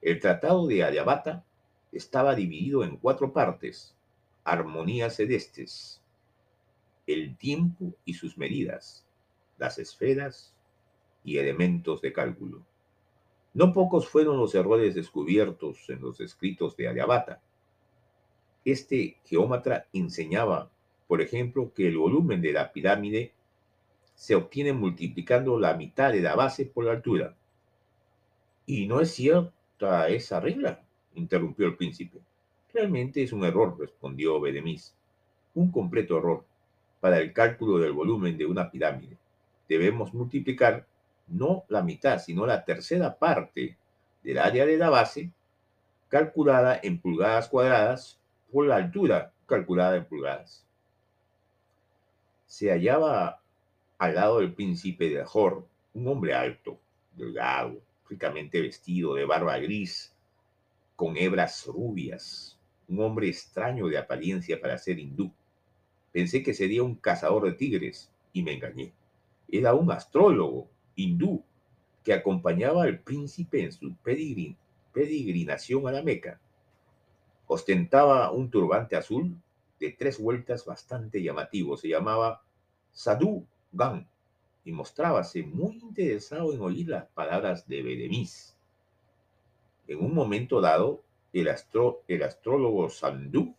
El 0.02 0.20
tratado 0.20 0.68
de 0.68 0.84
Aryabhata 0.84 1.46
estaba 1.92 2.36
dividido 2.36 2.84
en 2.84 2.98
cuatro 2.98 3.32
partes, 3.32 3.96
armonías 4.44 5.16
celestes, 5.16 6.02
el 7.08 7.38
tiempo 7.38 7.94
y 8.06 8.14
sus 8.14 8.38
medidas, 8.38 9.06
las 9.58 9.80
esferas 9.80 10.54
y 11.24 11.38
elementos 11.38 12.02
de 12.02 12.14
cálculo. 12.14 12.66
No 13.54 13.72
pocos 13.72 14.08
fueron 14.08 14.38
los 14.38 14.56
errores 14.56 14.96
descubiertos 14.96 15.90
en 15.90 16.02
los 16.02 16.20
escritos 16.20 16.76
de 16.76 16.88
Aryabhata. 16.88 17.42
Este 18.66 19.18
geómatra 19.26 19.88
enseñaba 19.94 20.72
por 21.14 21.22
ejemplo, 21.22 21.72
que 21.76 21.88
el 21.88 21.96
volumen 21.96 22.42
de 22.42 22.52
la 22.54 22.72
pirámide 22.72 23.34
se 24.16 24.34
obtiene 24.34 24.74
multiplicando 24.74 25.60
la 25.60 25.76
mitad 25.76 26.12
de 26.12 26.22
la 26.22 26.36
base 26.36 26.66
por 26.66 26.86
la 26.86 26.94
altura. 26.94 27.36
Y 28.66 28.88
no 28.88 29.00
es 29.00 29.12
cierta 29.12 30.10
esa 30.10 30.40
regla, 30.40 30.82
interrumpió 31.14 31.68
el 31.68 31.76
príncipe. 31.76 32.18
Realmente 32.74 33.22
es 33.22 33.32
un 33.32 33.46
error, 33.46 33.78
respondió 33.80 34.42
Bedemis. 34.42 34.96
Un 35.54 35.72
completo 35.72 36.18
error 36.18 36.46
para 37.00 37.20
el 37.20 37.32
cálculo 37.32 37.78
del 37.78 37.92
volumen 37.92 38.36
de 38.36 38.48
una 38.48 38.72
pirámide. 38.72 39.16
Debemos 39.70 40.16
multiplicar 40.16 40.88
no 41.28 41.64
la 41.68 41.84
mitad, 41.84 42.18
sino 42.18 42.48
la 42.48 42.66
tercera 42.66 43.20
parte 43.20 43.78
del 44.24 44.40
área 44.40 44.66
de 44.66 44.78
la 44.78 44.90
base, 44.90 45.30
calculada 46.10 46.80
en 46.82 47.00
pulgadas 47.00 47.50
cuadradas, 47.50 48.20
por 48.52 48.66
la 48.66 48.78
altura 48.78 49.32
calculada 49.46 49.96
en 49.96 50.06
pulgadas 50.06 50.64
se 52.54 52.70
hallaba 52.70 53.42
al 53.98 54.14
lado 54.14 54.40
del 54.40 54.54
príncipe 54.54 55.10
de 55.10 55.22
Ahor, 55.22 55.66
un 55.96 56.08
hombre 56.08 56.36
alto, 56.36 56.80
delgado, 57.16 57.82
ricamente 58.08 58.62
vestido, 58.62 59.16
de 59.16 59.26
barba 59.26 59.58
gris, 59.58 60.14
con 60.96 61.18
hebras 61.18 61.66
rubias, 61.66 62.60
un 62.88 63.00
hombre 63.00 63.28
extraño 63.28 63.88
de 63.88 63.98
apariencia 63.98 64.62
para 64.62 64.78
ser 64.78 65.00
hindú. 65.00 65.32
Pensé 66.12 66.44
que 66.44 66.54
sería 66.54 66.84
un 66.84 66.94
cazador 66.94 67.46
de 67.46 67.54
tigres 67.54 68.12
y 68.34 68.44
me 68.44 68.54
engañé. 68.54 68.94
Era 69.52 69.74
un 69.74 69.92
astrólogo 69.92 70.70
hindú 70.96 71.44
que 72.04 72.14
acompañaba 72.14 72.84
al 72.84 73.00
príncipe 73.00 73.64
en 73.64 73.72
su 73.72 73.96
peregrinación 74.94 75.88
a 75.88 75.92
la 75.92 76.04
Meca. 76.04 76.40
Ostentaba 77.48 78.30
un 78.30 78.52
turbante 78.52 78.96
azul 78.96 79.36
de 79.84 79.92
tres 79.92 80.18
vueltas 80.18 80.64
bastante 80.64 81.22
llamativo. 81.22 81.76
Se 81.76 81.90
llamaba 81.90 82.42
Sadhu 82.94 83.46
Gan 83.74 84.08
y 84.64 84.72
mostrábase 84.72 85.44
muy 85.44 85.74
interesado 85.80 86.54
en 86.54 86.62
oír 86.62 86.88
las 86.88 87.06
palabras 87.08 87.68
de 87.68 87.84
Bedemis. 87.84 88.56
En 89.90 90.00
un 90.00 90.14
momento 90.14 90.62
dado, 90.62 91.04
el, 91.34 91.54
el 92.08 92.24
astrólogo 92.24 92.90
Sandú 92.90 93.54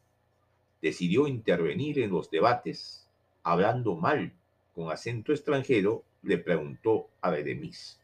decidió 0.80 1.26
intervenir 1.26 1.98
en 1.98 2.10
los 2.10 2.30
debates, 2.30 3.06
hablando 3.42 3.94
mal 3.94 4.32
con 4.74 4.90
acento 4.90 5.32
extranjero, 5.32 6.04
le 6.22 6.38
preguntó 6.38 7.10
a 7.20 7.30
Bedemis. 7.30 8.00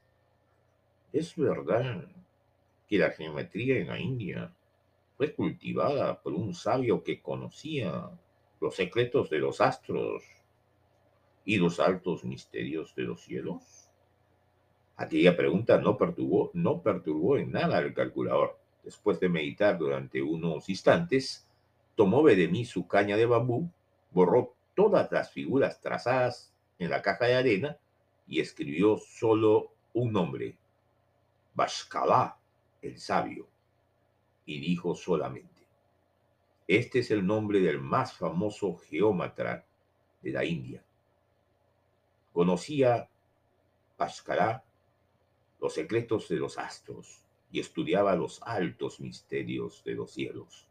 ¿Es 1.11 1.35
verdad 1.37 2.07
que 2.87 2.99
la 2.99 3.11
geometría 3.13 3.79
en 3.79 3.89
la 3.89 3.99
India 3.99 4.53
fue 5.21 5.35
cultivada 5.35 6.23
por 6.23 6.33
un 6.33 6.55
sabio 6.55 7.05
que 7.05 7.21
conocía 7.21 8.09
los 8.59 8.75
secretos 8.75 9.29
de 9.29 9.39
los 9.39 9.61
astros 9.61 10.23
y 11.45 11.59
los 11.59 11.79
altos 11.79 12.25
misterios 12.25 12.95
de 12.95 13.03
los 13.03 13.21
cielos? 13.25 13.91
Aquella 14.97 15.37
pregunta 15.37 15.77
no 15.77 15.99
perturbó, 15.99 16.51
no 16.55 16.81
perturbó 16.81 17.37
en 17.37 17.53
nada 17.53 17.77
al 17.77 17.93
calculador. 17.93 18.59
Después 18.83 19.21
de 19.21 19.29
meditar 19.29 19.77
durante 19.77 20.23
unos 20.23 20.71
instantes, 20.71 21.47
tomó 21.97 22.27
de 22.27 22.49
mí 22.49 22.65
su 22.65 22.89
caña 22.89 23.19
de 23.19 23.27
bambú, 23.27 23.71
borró 24.13 24.55
todas 24.75 25.13
las 25.13 25.33
figuras 25.33 25.83
trazadas 25.83 26.51
en 26.79 26.89
la 26.89 27.03
caja 27.03 27.27
de 27.27 27.35
arena 27.35 27.77
y 28.27 28.41
escribió 28.41 28.97
solo 28.97 29.75
un 29.93 30.15
nombre, 30.15 30.57
Bashkala, 31.53 32.39
el 32.81 32.99
sabio, 32.99 33.51
y 34.55 34.61
dijo 34.61 34.95
solamente, 34.95 35.63
este 36.67 37.01
es 37.01 37.11
el 37.11 37.27
nombre 37.27 37.61
del 37.61 37.81
más 37.81 38.13
famoso 38.13 38.77
geómatra 38.77 39.65
de 40.23 40.31
la 40.33 40.45
India 40.45 40.85
Conocía 42.33 43.11
Pascalá 43.97 44.65
los 45.61 45.75
secretos 45.75 46.29
de 46.29 46.37
los 46.37 46.57
astros 46.59 47.23
y 47.51 47.61
estudiaba 47.61 48.15
los 48.15 48.41
altos 48.43 49.01
misterios 49.01 49.83
de 49.85 49.95
los 49.95 50.13
cielos. 50.13 50.69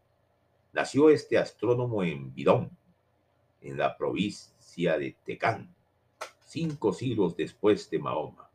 Nació 0.74 1.10
este 1.10 1.38
astrónomo 1.38 2.04
en 2.04 2.34
Bidón, 2.34 2.76
en 3.62 3.78
la 3.78 3.98
provincia 3.98 4.98
de 4.98 5.16
Tecán, 5.24 5.76
cinco 6.40 6.94
siglos 6.94 7.36
después 7.36 7.90
de 7.90 8.00
Mahoma. 8.00 8.50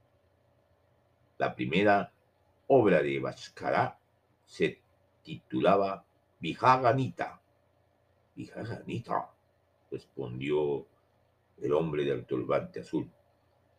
La 1.38 1.54
primera 1.54 2.12
obra 2.66 3.02
de 3.02 3.20
Bhaskara 3.20 4.00
se 4.46 4.80
titulaba 5.24 6.04
Vijaganita. 6.38 7.40
Vijaganita, 8.36 9.30
respondió 9.90 10.86
el 11.60 11.72
hombre 11.72 12.04
del 12.04 12.24
turbante 12.24 12.80
azul. 12.80 13.10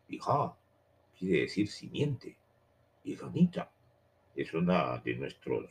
Hija, 0.09 0.55
quiere 1.17 1.41
decir 1.41 1.69
simiente. 1.69 2.37
Donita 3.13 3.69
es 4.35 4.53
una 4.53 4.97
de 4.97 5.15
nuestros 5.15 5.69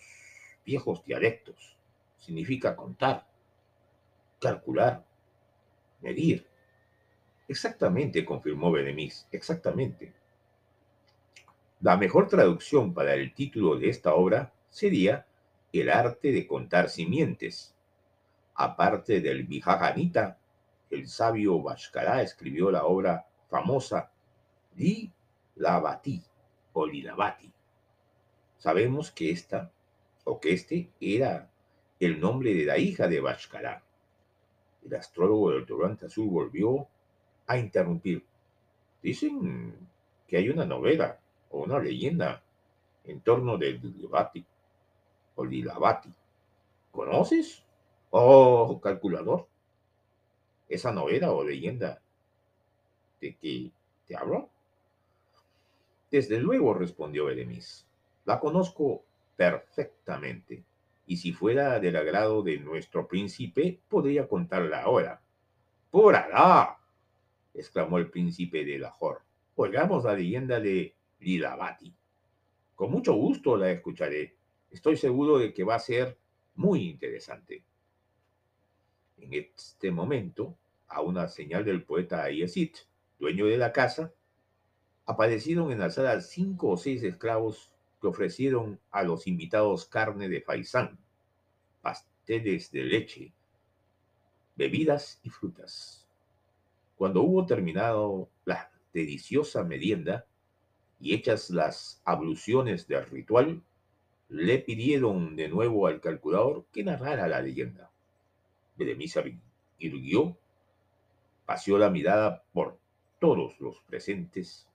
viejos 0.65 1.05
dialectos. 1.05 1.77
Significa 2.19 2.77
contar, 2.77 3.27
calcular, 4.41 5.05
medir. 6.01 6.47
Exactamente, 7.49 8.25
confirmó 8.25 8.71
Benemis, 8.71 9.27
exactamente. 9.33 10.13
La 11.81 11.97
mejor 11.97 12.29
traducción 12.29 12.95
para 12.95 13.15
el 13.15 13.35
título 13.35 13.77
de 13.77 13.89
esta 13.91 14.15
obra 14.15 14.53
sería 14.71 15.27
El 15.75 15.91
arte 15.91 16.31
de 16.31 16.47
contar 16.47 16.89
simientes. 16.89 17.75
Aparte 18.55 19.21
del 19.21 19.43
Vijaganita, 19.43 20.39
el 20.89 21.09
sabio 21.09 21.61
Bashkara 21.61 22.23
escribió 22.23 22.71
la 22.71 22.85
obra 22.85 23.27
famosa 23.51 24.13
Li 24.77 25.11
Lavati 25.57 26.23
o 26.75 26.87
Lilavati. 26.87 27.51
Sabemos 28.57 29.11
que 29.11 29.33
esta 29.33 29.73
o 30.23 30.39
que 30.39 30.53
este 30.53 30.91
era 31.01 31.51
el 31.99 32.21
nombre 32.21 32.55
de 32.55 32.67
la 32.67 32.79
hija 32.79 33.09
de 33.09 33.21
Bashkara. 33.21 33.83
El 34.85 34.95
astrólogo 34.95 35.51
del 35.51 35.67
turbante 35.67 36.07
azul 36.07 36.29
volvió 36.29 36.87
a 37.49 37.59
interrumpir. 37.59 38.25
Dicen 39.03 39.75
que 40.29 40.37
hay 40.37 40.51
una 40.51 40.67
novela 40.67 41.19
o 41.51 41.65
una 41.65 41.81
leyenda 41.81 42.45
en 43.03 43.23
torno 43.23 43.59
del 43.59 43.81
Lilavati 43.83 44.47
o 45.35 45.45
Lilavati. 45.45 46.13
¿Conoces? 46.91 47.65
Oh, 48.11 48.81
calculador 48.81 49.49
esa 50.69 50.93
novela 50.93 51.33
o 51.33 51.45
leyenda 51.45 52.01
de 53.21 53.37
que 53.37 53.71
te 54.07 54.17
hablo? 54.17 54.51
Desde 56.11 56.39
luego, 56.39 56.75
respondió 56.75 57.27
Beremis. 57.27 57.87
La 58.25 58.41
conozco 58.41 59.05
perfectamente, 59.37 60.65
y 61.07 61.17
si 61.17 61.33
fuera 61.33 61.81
del 61.81 61.97
agrado 61.97 62.43
de 62.43 62.59
nuestro 62.59 63.07
príncipe, 63.07 63.81
podría 63.89 64.29
contarla 64.29 64.83
ahora. 64.83 65.21
¡Por 65.91 66.17
Alá! 66.17 66.79
exclamó 67.53 67.99
el 67.99 68.11
príncipe 68.11 68.65
de 68.65 68.79
Lahore. 68.79 69.21
Oigamos 69.57 70.05
la 70.05 70.15
leyenda 70.15 70.61
de 70.61 70.95
Lilavati. 71.21 71.95
Con 72.75 72.91
mucho 72.91 73.15
gusto 73.15 73.57
la 73.57 73.71
escucharé. 73.71 74.35
Estoy 74.75 74.97
seguro 74.97 75.39
de 75.39 75.55
que 75.55 75.63
va 75.63 75.77
a 75.77 75.79
ser 75.79 76.19
muy 76.57 76.91
interesante. 76.91 77.63
En 79.17 79.33
este 79.33 79.93
momento, 79.93 80.59
a 80.89 81.01
una 81.01 81.29
señal 81.29 81.65
del 81.65 81.85
poeta 81.85 82.29
Yesit, 82.29 82.79
dueño 83.21 83.47
de 83.47 83.57
la 83.57 83.73
casa, 83.73 84.13
aparecieron 85.07 85.71
en 85.71 85.79
la 85.79 85.91
sala 85.91 86.21
cinco 86.21 86.71
o 86.71 86.77
seis 86.77 87.05
esclavos 87.05 87.71
que 88.01 88.09
ofrecieron 88.09 88.81
a 88.91 89.05
los 89.05 89.29
invitados 89.29 89.87
carne 89.87 90.29
de 90.29 90.41
faisán, 90.41 90.99
pasteles 91.81 92.73
de 92.73 92.83
leche, 92.83 93.33
bebidas 94.57 95.21
y 95.23 95.31
frutas. 95.31 96.09
Cuando 96.97 97.23
hubo 97.23 97.47
terminado 97.47 98.29
la 98.45 98.73
deliciosa 98.93 99.63
merienda 99.63 100.27
y 100.99 101.15
hechas 101.15 101.51
las 101.51 102.03
abluciones 102.05 102.89
del 102.89 103.07
ritual, 103.07 103.63
le 104.29 104.59
pidieron 104.59 105.37
de 105.37 105.49
nuevo 105.49 105.87
al 105.87 106.01
calculador 106.01 106.67
que 106.73 106.85
narrara 106.85 107.29
la 107.29 107.41
leyenda. 107.41 107.91
Beremisa 108.77 109.23
irguió 109.79 110.37
paseó 111.45 111.79
la 111.79 111.91
mirada 111.91 112.43
por 112.53 112.79
todos 113.19 113.61
los 113.61 113.81
presentes 113.81 114.69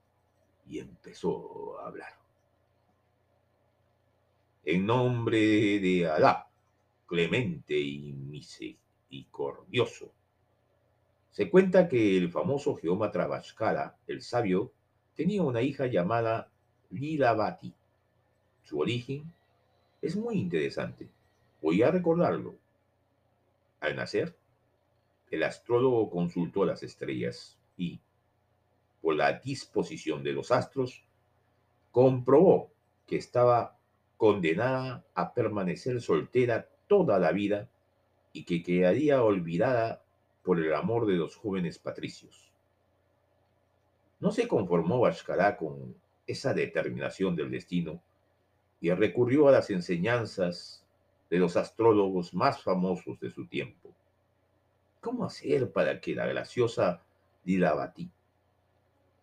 y 0.67 0.79
empezó 0.79 1.79
a 1.79 1.87
hablar. 1.87 2.13
En 4.65 4.85
nombre 4.85 5.79
de 5.79 6.07
Alá, 6.07 6.47
clemente 7.07 7.79
y 7.79 8.13
misericordioso, 8.13 10.11
se 11.31 11.49
cuenta 11.49 11.87
que 11.87 12.17
el 12.17 12.29
famoso 12.29 12.75
geómatra 12.75 13.27
Bhaskara, 13.27 13.97
el 14.07 14.21
sabio, 14.21 14.71
tenía 15.15 15.41
una 15.41 15.61
hija 15.61 15.87
llamada 15.87 16.51
Lilavati. 16.91 17.73
Su 18.63 18.79
origen 18.79 19.33
es 20.01 20.15
muy 20.15 20.37
interesante. 20.37 21.09
Voy 21.61 21.83
a 21.83 21.91
recordarlo. 21.91 22.55
Al 23.79 23.95
nacer, 23.95 24.35
el 25.31 25.43
astrólogo 25.43 26.09
consultó 26.09 26.65
las 26.65 26.83
estrellas 26.83 27.57
y, 27.77 27.99
por 29.01 29.15
la 29.15 29.33
disposición 29.33 30.23
de 30.23 30.33
los 30.33 30.51
astros, 30.51 31.03
comprobó 31.91 32.71
que 33.07 33.17
estaba 33.17 33.77
condenada 34.17 35.05
a 35.15 35.33
permanecer 35.33 36.01
soltera 36.01 36.67
toda 36.87 37.19
la 37.19 37.31
vida 37.31 37.69
y 38.33 38.43
que 38.43 38.63
quedaría 38.63 39.23
olvidada 39.23 40.03
por 40.43 40.59
el 40.59 40.73
amor 40.73 41.05
de 41.05 41.13
los 41.13 41.35
jóvenes 41.35 41.79
patricios. 41.79 42.51
No 44.19 44.31
se 44.31 44.47
conformó 44.47 44.99
Bashkara 44.99 45.55
con 45.57 45.95
esa 46.27 46.53
determinación 46.53 47.35
del 47.35 47.51
destino 47.51 48.01
y 48.81 48.91
recurrió 48.91 49.47
a 49.47 49.51
las 49.51 49.69
enseñanzas 49.69 50.85
de 51.29 51.37
los 51.37 51.57
astrólogos 51.57 52.33
más 52.33 52.63
famosos 52.63 53.19
de 53.19 53.29
su 53.29 53.45
tiempo. 53.47 53.93
¿Cómo 55.01 55.25
hacer 55.25 55.71
para 55.71 55.99
que 55.99 56.15
la 56.15 56.25
graciosa 56.25 57.01
Lilavati 57.45 58.09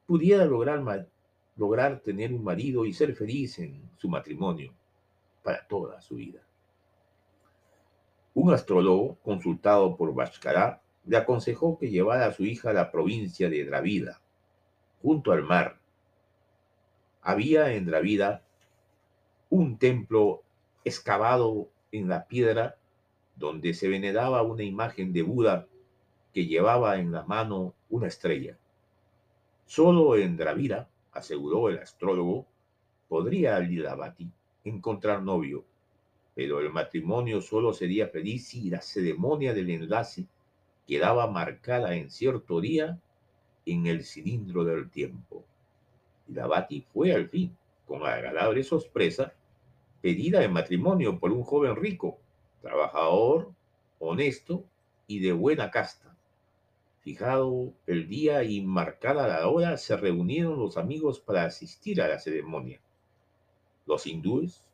pudiera 0.07 0.45
lograr, 0.45 1.09
lograr 1.57 2.01
tener 2.01 2.33
un 2.33 2.45
marido 2.45 2.85
y 2.87 2.93
ser 2.93 3.15
feliz 3.15 3.59
en 3.59 3.91
su 3.97 4.09
matrimonio 4.09 4.73
para 5.43 5.67
toda 5.67 6.01
su 6.01 6.17
vida. 6.17 6.41
Un 8.35 8.53
astrólogo, 8.53 9.17
consultado 9.23 9.97
por 9.97 10.15
Bashkara, 10.15 10.83
le 11.05 11.17
aconsejó 11.17 11.79
que 11.79 11.91
llevara 11.91 12.27
a 12.27 12.33
su 12.33 12.45
hija 12.45 12.71
a 12.71 12.75
la 12.75 12.91
provincia 12.91 13.49
de 13.49 13.65
Dravida, 13.65 14.21
junto 15.03 15.33
al 15.33 15.43
mar. 15.43 15.79
Había 17.23 17.73
en 17.73 17.87
Dravida 17.87 18.45
un 19.51 19.79
templo 19.79 20.43
excavado 20.85 21.69
en 21.93 22.09
la 22.09 22.27
piedra 22.27 22.77
donde 23.37 23.75
se 23.75 23.89
veneraba 23.89 24.43
una 24.43 24.65
imagen 24.65 25.13
de 25.13 25.23
Buda 25.23 25.67
que 26.33 26.47
llevaba 26.47 26.99
en 26.99 27.13
la 27.13 27.25
mano 27.25 27.75
una 27.89 28.09
estrella. 28.09 28.59
Solo 29.67 30.17
en 30.17 30.37
Dravida, 30.37 30.89
aseguró 31.13 31.69
el 31.69 31.79
astrólogo, 31.79 32.47
podría 33.09 33.59
Lilavati 33.59 34.31
encontrar 34.65 35.23
novio, 35.23 35.65
pero 36.35 36.61
el 36.61 36.71
matrimonio 36.71 37.41
solo 37.41 37.73
sería 37.73 38.09
feliz 38.09 38.49
si 38.49 38.69
la 38.69 38.81
ceremonia 38.81 39.55
del 39.55 39.71
enlace 39.71 40.27
quedaba 40.87 41.27
marcada 41.27 41.95
en 41.95 42.11
cierto 42.11 42.61
día 42.61 42.99
en 43.65 43.87
el 43.87 44.05
cilindro 44.05 44.65
del 44.65 44.91
tiempo. 44.91 45.45
Lilavati 46.29 46.83
fue 46.93 47.13
al 47.13 47.29
fin, 47.29 47.57
con 47.87 48.05
agradable 48.05 48.63
sorpresa, 48.65 49.33
pedida 50.03 50.45
en 50.45 50.53
matrimonio 50.53 51.19
por 51.19 51.33
un 51.33 51.43
joven 51.43 51.77
rico, 51.77 52.19
trabajador, 52.61 53.53
honesto 53.99 54.65
y 55.07 55.21
de 55.21 55.33
buena 55.33 55.71
casta. 55.71 56.17
Fijado 57.01 57.73
el 57.87 58.09
día 58.09 58.43
y 58.43 58.61
marcada 58.61 59.29
la 59.29 59.49
hora, 59.49 59.77
se 59.77 59.97
reunieron 59.97 60.59
los 60.59 60.77
amigos 60.77 61.21
para 61.21 61.45
asistir 61.45 62.03
a 62.03 62.09
la 62.09 62.19
ceremonia. 62.19 62.81
Los 63.87 64.07
hindúes 64.09 64.69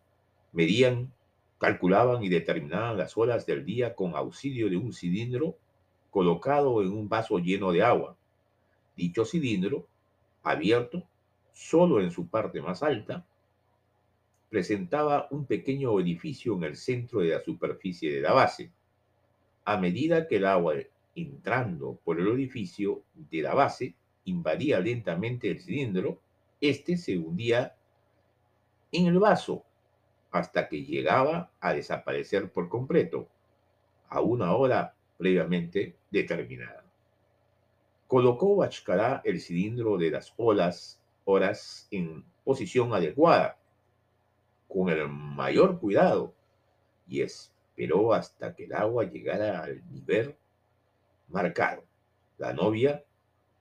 medían, 0.53 1.13
calculaban 1.59 2.23
y 2.23 2.31
determinaban 2.31 2.97
las 2.97 3.19
horas 3.19 3.45
del 3.45 3.67
día 3.67 3.95
con 3.95 4.17
auxilio 4.17 4.71
de 4.71 4.79
un 4.79 4.95
cilindro 4.95 5.57
colocado 6.11 6.83
en 6.83 6.91
un 6.93 7.09
vaso 7.09 7.39
lleno 7.39 7.73
de 7.73 7.83
agua. 7.83 8.17
Dicho 8.97 9.27
cilindro, 9.27 9.87
abierto 10.43 11.07
solo 11.53 12.01
en 12.01 12.11
su 12.11 12.29
parte 12.29 12.61
más 12.61 12.83
alta, 12.83 13.27
presentaba 14.49 15.29
un 15.31 15.47
pequeño 15.47 15.99
edificio 16.01 16.55
en 16.57 16.65
el 16.65 16.77
centro 16.77 17.21
de 17.21 17.31
la 17.31 17.41
superficie 17.41 18.13
de 18.13 18.21
la 18.21 18.33
base. 18.33 18.71
A 19.65 19.79
medida 19.79 20.27
que 20.27 20.37
el 20.37 20.47
agua 20.47 20.75
entrando 21.15 21.99
por 22.05 22.19
el 22.19 22.29
orificio 22.29 23.03
de 23.15 23.43
la 23.43 23.55
base, 23.55 23.95
invadía 24.25 24.81
lentamente 24.81 25.51
el 25.51 25.61
cilindro, 25.61 26.21
este 26.61 26.97
se 26.97 27.19
hundía 27.19 27.75
en 28.93 29.07
el 29.07 29.19
vaso 29.19 29.65
hasta 30.31 30.69
que 30.69 30.85
llegaba 30.85 31.51
a 31.61 31.75
desaparecer 31.75 32.51
por 32.51 32.69
completo, 32.69 33.29
a 34.09 34.21
una 34.21 34.55
hora 34.55 34.95
previamente 35.19 35.97
determinada. 36.11 36.85
Colocó 38.07 38.57
Bachkará 38.57 39.23
el 39.25 39.41
cilindro 39.41 39.97
de 39.97 40.11
las 40.11 40.33
olas, 40.37 41.02
horas 41.25 41.87
en 41.91 42.25
posición 42.45 42.93
adecuada, 42.93 43.59
con 44.69 44.89
el 44.89 45.09
mayor 45.09 45.79
cuidado, 45.79 46.35
y 47.07 47.21
esperó 47.21 48.13
hasta 48.15 48.55
que 48.55 48.65
el 48.65 48.75
agua 48.75 49.05
llegara 49.05 49.63
al 49.63 49.83
nivel 49.91 50.35
marcado. 51.29 51.85
La 52.39 52.53
novia, 52.53 53.05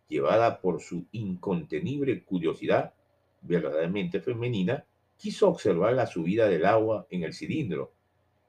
llevada 0.08 0.62
por 0.62 0.82
su 0.82 1.06
incontenible 1.12 2.24
curiosidad, 2.24 2.94
verdaderamente 3.42 4.22
femenina, 4.22 4.86
quiso 5.18 5.50
observar 5.50 5.94
la 5.94 6.08
subida 6.08 6.48
del 6.48 6.66
agua 6.66 7.06
en 7.10 7.24
el 7.24 7.34
cilindro 7.34 7.92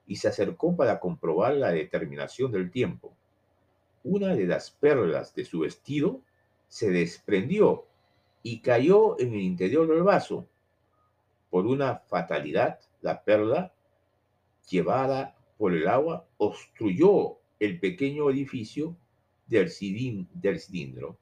y 0.05 0.17
se 0.17 0.27
acercó 0.27 0.75
para 0.75 0.99
comprobar 0.99 1.55
la 1.55 1.71
determinación 1.71 2.51
del 2.51 2.71
tiempo. 2.71 3.15
Una 4.03 4.35
de 4.35 4.45
las 4.45 4.71
perlas 4.71 5.33
de 5.35 5.45
su 5.45 5.59
vestido 5.59 6.21
se 6.67 6.89
desprendió 6.91 7.85
y 8.43 8.59
cayó 8.59 9.19
en 9.19 9.33
el 9.33 9.41
interior 9.41 9.87
del 9.87 10.03
vaso. 10.03 10.47
Por 11.49 11.65
una 11.65 11.97
fatalidad, 11.97 12.79
la 13.01 13.23
perla, 13.23 13.73
llevada 14.69 15.35
por 15.57 15.73
el 15.73 15.87
agua, 15.87 16.27
obstruyó 16.37 17.37
el 17.59 17.79
pequeño 17.79 18.29
edificio 18.29 18.97
del, 19.47 19.69
cilindro, 19.69 21.17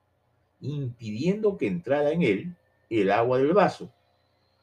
impidiendo 0.60 1.58
que 1.58 1.68
entrara 1.68 2.12
en 2.12 2.24
él 2.24 2.56
el 2.90 3.12
agua 3.12 3.38
del 3.38 3.54
vaso. 3.54 3.94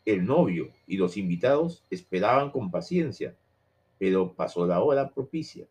El 0.05 0.25
novio 0.25 0.73
y 0.87 0.97
los 0.97 1.17
invitados 1.17 1.85
esperaban 1.91 2.51
con 2.51 2.71
paciencia, 2.71 3.37
pero 3.99 4.33
pasó 4.33 4.67
la 4.67 4.83
hora 4.83 5.11
propicia, 5.11 5.67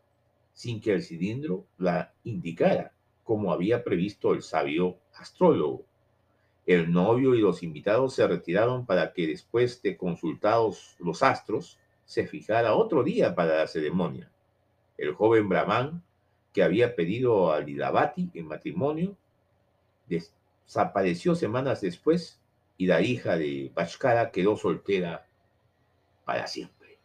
sin 0.52 0.80
que 0.80 0.92
el 0.92 1.02
cilindro 1.02 1.66
la 1.76 2.14
indicara, 2.24 2.92
como 3.24 3.52
había 3.52 3.82
previsto 3.82 4.32
el 4.32 4.42
sabio 4.42 4.98
astrólogo. 5.14 5.84
El 6.68 6.92
novio 6.92 7.34
y 7.34 7.40
los 7.40 7.62
invitados 7.62 8.14
se 8.14 8.26
retiraron 8.28 8.84
para 8.84 9.14
que 9.14 9.26
después 9.26 9.80
de 9.80 9.96
consultados 9.96 10.96
los 10.98 11.22
astros, 11.22 11.78
se 12.04 12.26
fijara 12.26 12.74
otro 12.74 13.02
día 13.02 13.34
para 13.34 13.56
la 13.56 13.66
ceremonia. 13.66 14.30
El 14.98 15.14
joven 15.14 15.48
Brahman 15.48 16.02
que 16.52 16.62
había 16.62 16.94
pedido 16.94 17.52
a 17.52 17.60
Lilavati 17.60 18.30
en 18.34 18.46
matrimonio, 18.46 19.16
desapareció 20.08 21.34
semanas 21.34 21.80
después 21.80 22.40
y 22.76 22.86
la 22.86 23.00
hija 23.00 23.36
de 23.36 23.70
Bashkara 23.74 24.30
quedó 24.30 24.56
soltera 24.56 25.26
para 26.24 26.46
siempre. 26.46 26.98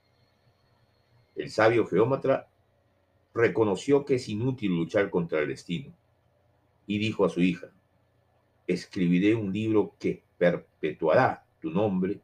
El 1.36 1.50
sabio 1.50 1.86
geómatra 1.86 2.48
reconoció 3.34 4.06
que 4.06 4.16
es 4.16 4.28
inútil 4.28 4.72
luchar 4.72 5.10
contra 5.10 5.40
el 5.40 5.48
destino 5.48 5.94
y 6.86 7.00
dijo 7.00 7.26
a 7.26 7.30
su 7.30 7.42
hija, 7.42 7.72
escribiré 8.68 9.36
un 9.36 9.52
libro 9.52 9.94
que 10.00 10.24
perpetuará 10.38 11.46
tu 11.60 11.70
nombre 11.70 12.20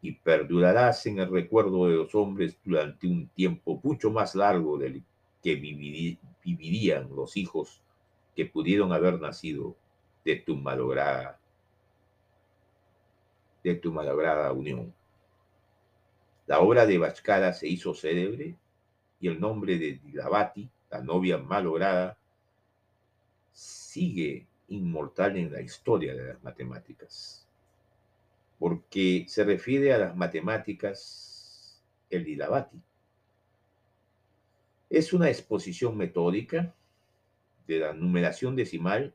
y 0.00 0.12
perdurarás 0.12 1.06
en 1.06 1.20
el 1.20 1.30
recuerdo 1.30 1.86
de 1.86 1.96
los 1.96 2.14
hombres 2.14 2.58
durante 2.64 3.06
un 3.06 3.28
tiempo 3.28 3.80
mucho 3.82 4.10
más 4.10 4.34
largo 4.34 4.76
del 4.76 5.02
que 5.42 5.54
vivirían 5.54 7.08
los 7.14 7.36
hijos 7.36 7.82
que 8.34 8.46
pudieron 8.46 8.92
haber 8.92 9.20
nacido 9.20 9.76
de 10.24 10.36
tu 10.36 10.56
malograda, 10.56 11.38
de 13.62 13.74
tu 13.74 13.92
malograda 13.92 14.52
unión. 14.52 14.94
La 16.46 16.60
obra 16.60 16.86
de 16.86 16.98
Bachkara 16.98 17.52
se 17.52 17.68
hizo 17.68 17.94
célebre 17.94 18.56
y 19.20 19.28
el 19.28 19.40
nombre 19.40 19.78
de 19.78 20.00
Dilavati, 20.04 20.68
la 20.90 21.00
novia 21.00 21.38
malograda, 21.38 22.18
sigue 23.52 24.46
inmortal 24.68 25.36
en 25.36 25.52
la 25.52 25.60
historia 25.60 26.14
de 26.14 26.28
las 26.28 26.42
matemáticas, 26.42 27.46
porque 28.58 29.24
se 29.28 29.44
refiere 29.44 29.92
a 29.92 29.98
las 29.98 30.16
matemáticas 30.16 31.80
el 32.10 32.24
Dilavati 32.24 32.80
es 34.92 35.14
una 35.14 35.30
exposición 35.30 35.96
metódica 35.96 36.74
de 37.66 37.78
la 37.78 37.94
numeración 37.94 38.54
decimal 38.54 39.14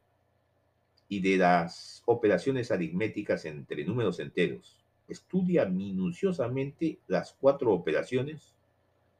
y 1.08 1.20
de 1.20 1.38
las 1.38 2.02
operaciones 2.08 2.72
aritméticas 2.72 3.46
entre 3.46 3.86
números 3.86 4.20
enteros. 4.20 4.84
Estudia 5.08 5.66
minuciosamente 5.66 6.98
las 7.08 7.38
cuatro 7.40 7.74
operaciones, 7.74 8.56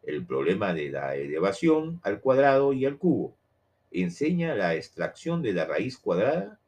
el 0.02 0.26
problema 0.26 0.74
de 0.74 0.90
la 0.90 1.16
elevación 1.16 2.00
al 2.02 2.22
cuadrado 2.22 2.74
y 2.74 2.86
al 2.86 2.98
cubo. 2.98 3.37
Enseña 3.92 4.56
la 4.56 4.76
extracción 4.76 5.42
de 5.42 5.54
la 5.54 5.66
raíz 5.66 5.98
cuadrada 5.98 6.60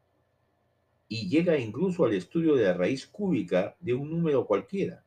y 1.07 1.27
llega 1.27 1.57
incluso 1.57 2.05
al 2.05 2.13
estudio 2.13 2.55
de 2.55 2.65
la 2.65 2.73
raíz 2.73 3.07
cúbica 3.07 3.75
de 3.79 3.93
un 3.93 4.09
número 4.09 4.45
cualquiera. 4.45 5.03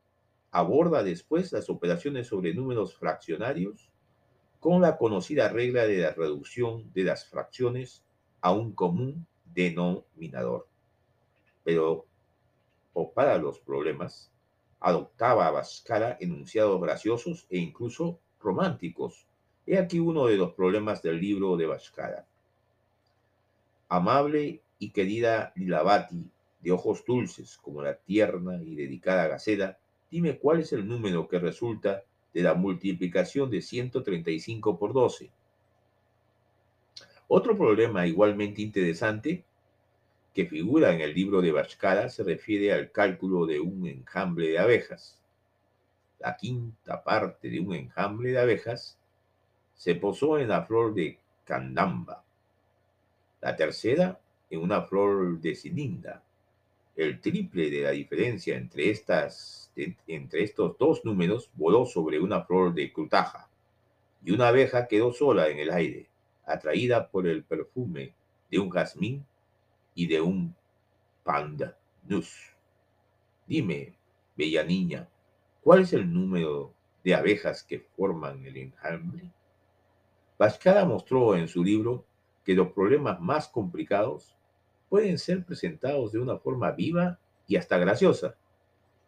Aborda 0.51 1.03
después 1.03 1.53
las 1.53 1.71
operaciones 1.71 2.27
sobre 2.27 2.55
números 2.55 2.95
fraccionarios 2.95 3.91
con 4.61 4.81
la 4.81 4.97
conocida 4.97 5.49
regla 5.49 5.87
de 5.87 5.99
la 5.99 6.13
reducción 6.13 6.93
de 6.93 7.05
las 7.05 7.27
fracciones 7.27 8.05
a 8.41 8.53
un 8.53 8.73
común 8.73 9.27
denominador. 9.45 10.69
Pero, 11.65 12.07
o 12.93 13.13
para 13.13 13.39
los 13.39 13.61
problemas, 13.61 14.33
adoptaba 14.81 15.49
a 15.49 16.17
enunciados 16.21 16.81
graciosos 16.81 17.47
e 17.49 17.59
incluso 17.59 18.21
románticos. 18.41 19.27
He 19.67 19.79
aquí 19.79 20.01
uno 20.01 20.27
de 20.27 20.37
los 20.37 20.53
problemas 20.55 21.03
del 21.03 21.21
libro 21.21 21.57
de 21.57 21.67
Bascara. 21.67 22.27
Amable 23.89 24.61
y 24.79 24.91
querida 24.91 25.53
Lilavati, 25.55 26.29
de 26.61 26.73
ojos 26.73 27.05
dulces 27.07 27.59
como 27.59 27.83
la 27.83 27.95
tierna 27.95 28.61
y 28.63 28.75
dedicada 28.75 29.29
gacela, 29.29 29.79
dime 30.11 30.39
cuál 30.39 30.61
es 30.61 30.73
el 30.73 30.87
número 30.87 31.29
que 31.29 31.39
resulta 31.39 32.03
de 32.35 32.43
la 32.43 32.55
multiplicación 32.55 33.51
de 33.51 33.61
135 33.61 34.79
por 34.79 34.93
12. 34.93 35.31
Otro 37.29 37.57
problema 37.57 38.07
igualmente 38.07 38.63
interesante 38.63 39.45
que 40.35 40.47
figura 40.47 40.93
en 40.93 41.01
el 41.01 41.15
libro 41.15 41.41
de 41.41 41.53
Bhaskara 41.53 42.09
se 42.09 42.25
refiere 42.25 42.73
al 42.73 42.91
cálculo 42.91 43.47
de 43.47 43.61
un 43.61 43.87
enjambre 43.87 44.49
de 44.49 44.59
abejas. 44.59 45.23
La 46.19 46.37
quinta 46.37 47.03
parte 47.03 47.51
de 47.51 47.61
un 47.61 47.75
enjambre 47.75 48.33
de 48.33 48.41
abejas 48.41 48.99
se 49.83 49.97
posó 49.97 50.39
en 50.39 50.47
la 50.47 50.63
flor 50.63 50.95
de 50.95 51.19
Candamba, 51.43 52.23
la 53.41 53.57
tercera 53.57 54.21
en 54.49 54.61
una 54.61 54.83
flor 54.83 55.41
de 55.41 55.57
Sininda. 55.57 56.23
El 56.95 57.21
triple 57.21 57.69
de 57.69 57.81
la 57.81 57.91
diferencia 57.91 58.57
entre, 58.57 58.91
estas, 58.91 59.73
entre 60.07 60.45
estos 60.45 60.79
dos 60.79 61.05
números 61.05 61.51
voló 61.55 61.85
sobre 61.85 62.21
una 62.21 62.45
flor 62.45 62.73
de 62.75 62.93
Crutaja 62.93 63.49
y 64.25 64.31
una 64.31 64.47
abeja 64.47 64.87
quedó 64.87 65.13
sola 65.13 65.49
en 65.49 65.59
el 65.59 65.73
aire, 65.73 66.07
atraída 66.47 67.09
por 67.09 67.27
el 67.27 67.43
perfume 67.43 68.15
de 68.53 68.61
un 68.61 68.71
jazmín 68.71 69.27
y 69.97 70.07
de 70.07 70.21
un 70.21 70.55
panda 71.25 71.77
nus. 72.05 72.55
Dime, 73.49 73.95
bella 74.37 74.63
niña, 74.63 75.09
¿cuál 75.61 75.81
es 75.81 75.93
el 75.93 76.13
número 76.13 76.73
de 77.03 77.17
abejas 77.17 77.65
que 77.65 77.81
forman 77.81 78.47
el 78.47 78.59
enjambre? 78.59 79.33
Bhaskara 80.43 80.85
mostró 80.85 81.37
en 81.37 81.47
su 81.47 81.63
libro 81.63 82.05
que 82.45 82.55
los 82.55 82.73
problemas 82.73 83.21
más 83.21 83.47
complicados 83.47 84.35
pueden 84.89 85.17
ser 85.17 85.45
presentados 85.45 86.11
de 86.11 86.19
una 86.19 86.37
forma 86.37 86.73
viva 86.73 87.21
y 87.47 87.55
hasta 87.55 87.79
graciosa. 87.79 88.35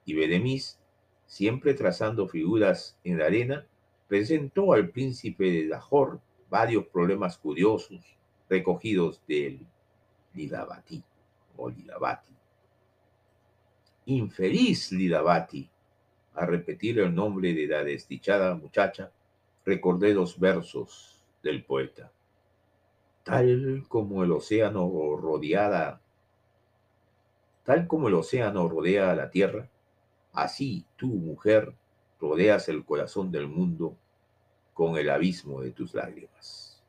Y 0.05 0.15
Bedemis, 0.15 0.79
siempre 1.27 1.75
trazando 1.75 2.29
figuras 2.29 2.97
en 3.03 3.19
la 3.19 3.27
arena, 3.27 3.67
presentó 4.07 4.75
al 4.75 4.91
príncipe 4.91 5.51
de 5.51 5.65
Lahore 5.65 6.21
varios 6.49 6.87
problemas 6.87 7.37
curiosos 7.37 8.17
recogidos 8.49 9.21
del 9.27 9.59
Lidavati 10.35 11.03
o 11.57 11.69
Lidavati. 11.69 12.33
Infeliz 14.07 14.93
Lidavati, 14.93 15.69
a 16.35 16.47
repetir 16.47 17.01
el 17.01 17.13
nombre 17.13 17.53
de 17.53 17.67
la 17.67 17.83
desdichada 17.83 18.55
muchacha, 18.55 19.11
recordé 19.65 20.15
los 20.15 20.39
versos 20.39 21.14
del 21.45 21.65
poeta. 21.65 22.11
Tal 23.23 23.85
como 23.89 24.25
el 24.25 24.33
océano 24.33 24.91
rodeada, 25.17 26.01
tal 27.63 27.87
como 27.87 28.09
el 28.09 28.15
océano 28.15 28.69
rodea 28.69 29.13
a 29.13 29.15
la 29.15 29.31
tierra, 29.31 29.71
así 30.33 30.85
tú, 30.97 31.07
mujer, 31.07 31.75
rodeas 32.21 32.69
el 32.69 32.85
corazón 32.85 33.31
del 33.31 33.47
mundo 33.47 33.97
con 34.73 34.97
el 34.97 35.09
abismo 35.09 35.61
de 35.61 35.71
tus 35.71 35.95
lágrimas. 35.95 36.83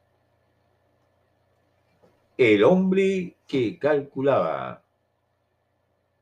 El 2.37 2.63
hombre 2.63 3.37
que 3.47 3.77
calculaba 3.77 4.83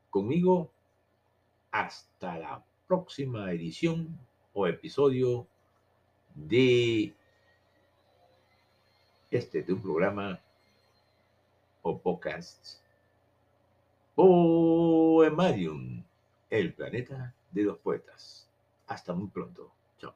conmigo 0.10 0.72
hasta 1.72 2.38
la 2.38 2.64
próxima 2.88 3.52
edición 3.52 4.20
o 4.54 4.68
episodio 4.68 5.48
de 6.36 7.16
este 9.38 9.64
tu 9.64 9.82
programa 9.82 10.40
o 11.82 11.98
podcast 11.98 12.78
Poemarium, 14.14 16.04
el 16.52 16.74
planeta 16.74 17.34
de 17.52 17.64
los 17.64 17.80
poetas. 17.80 18.48
Hasta 18.86 19.12
muy 19.14 19.28
pronto. 19.30 19.72
Chao. 19.98 20.14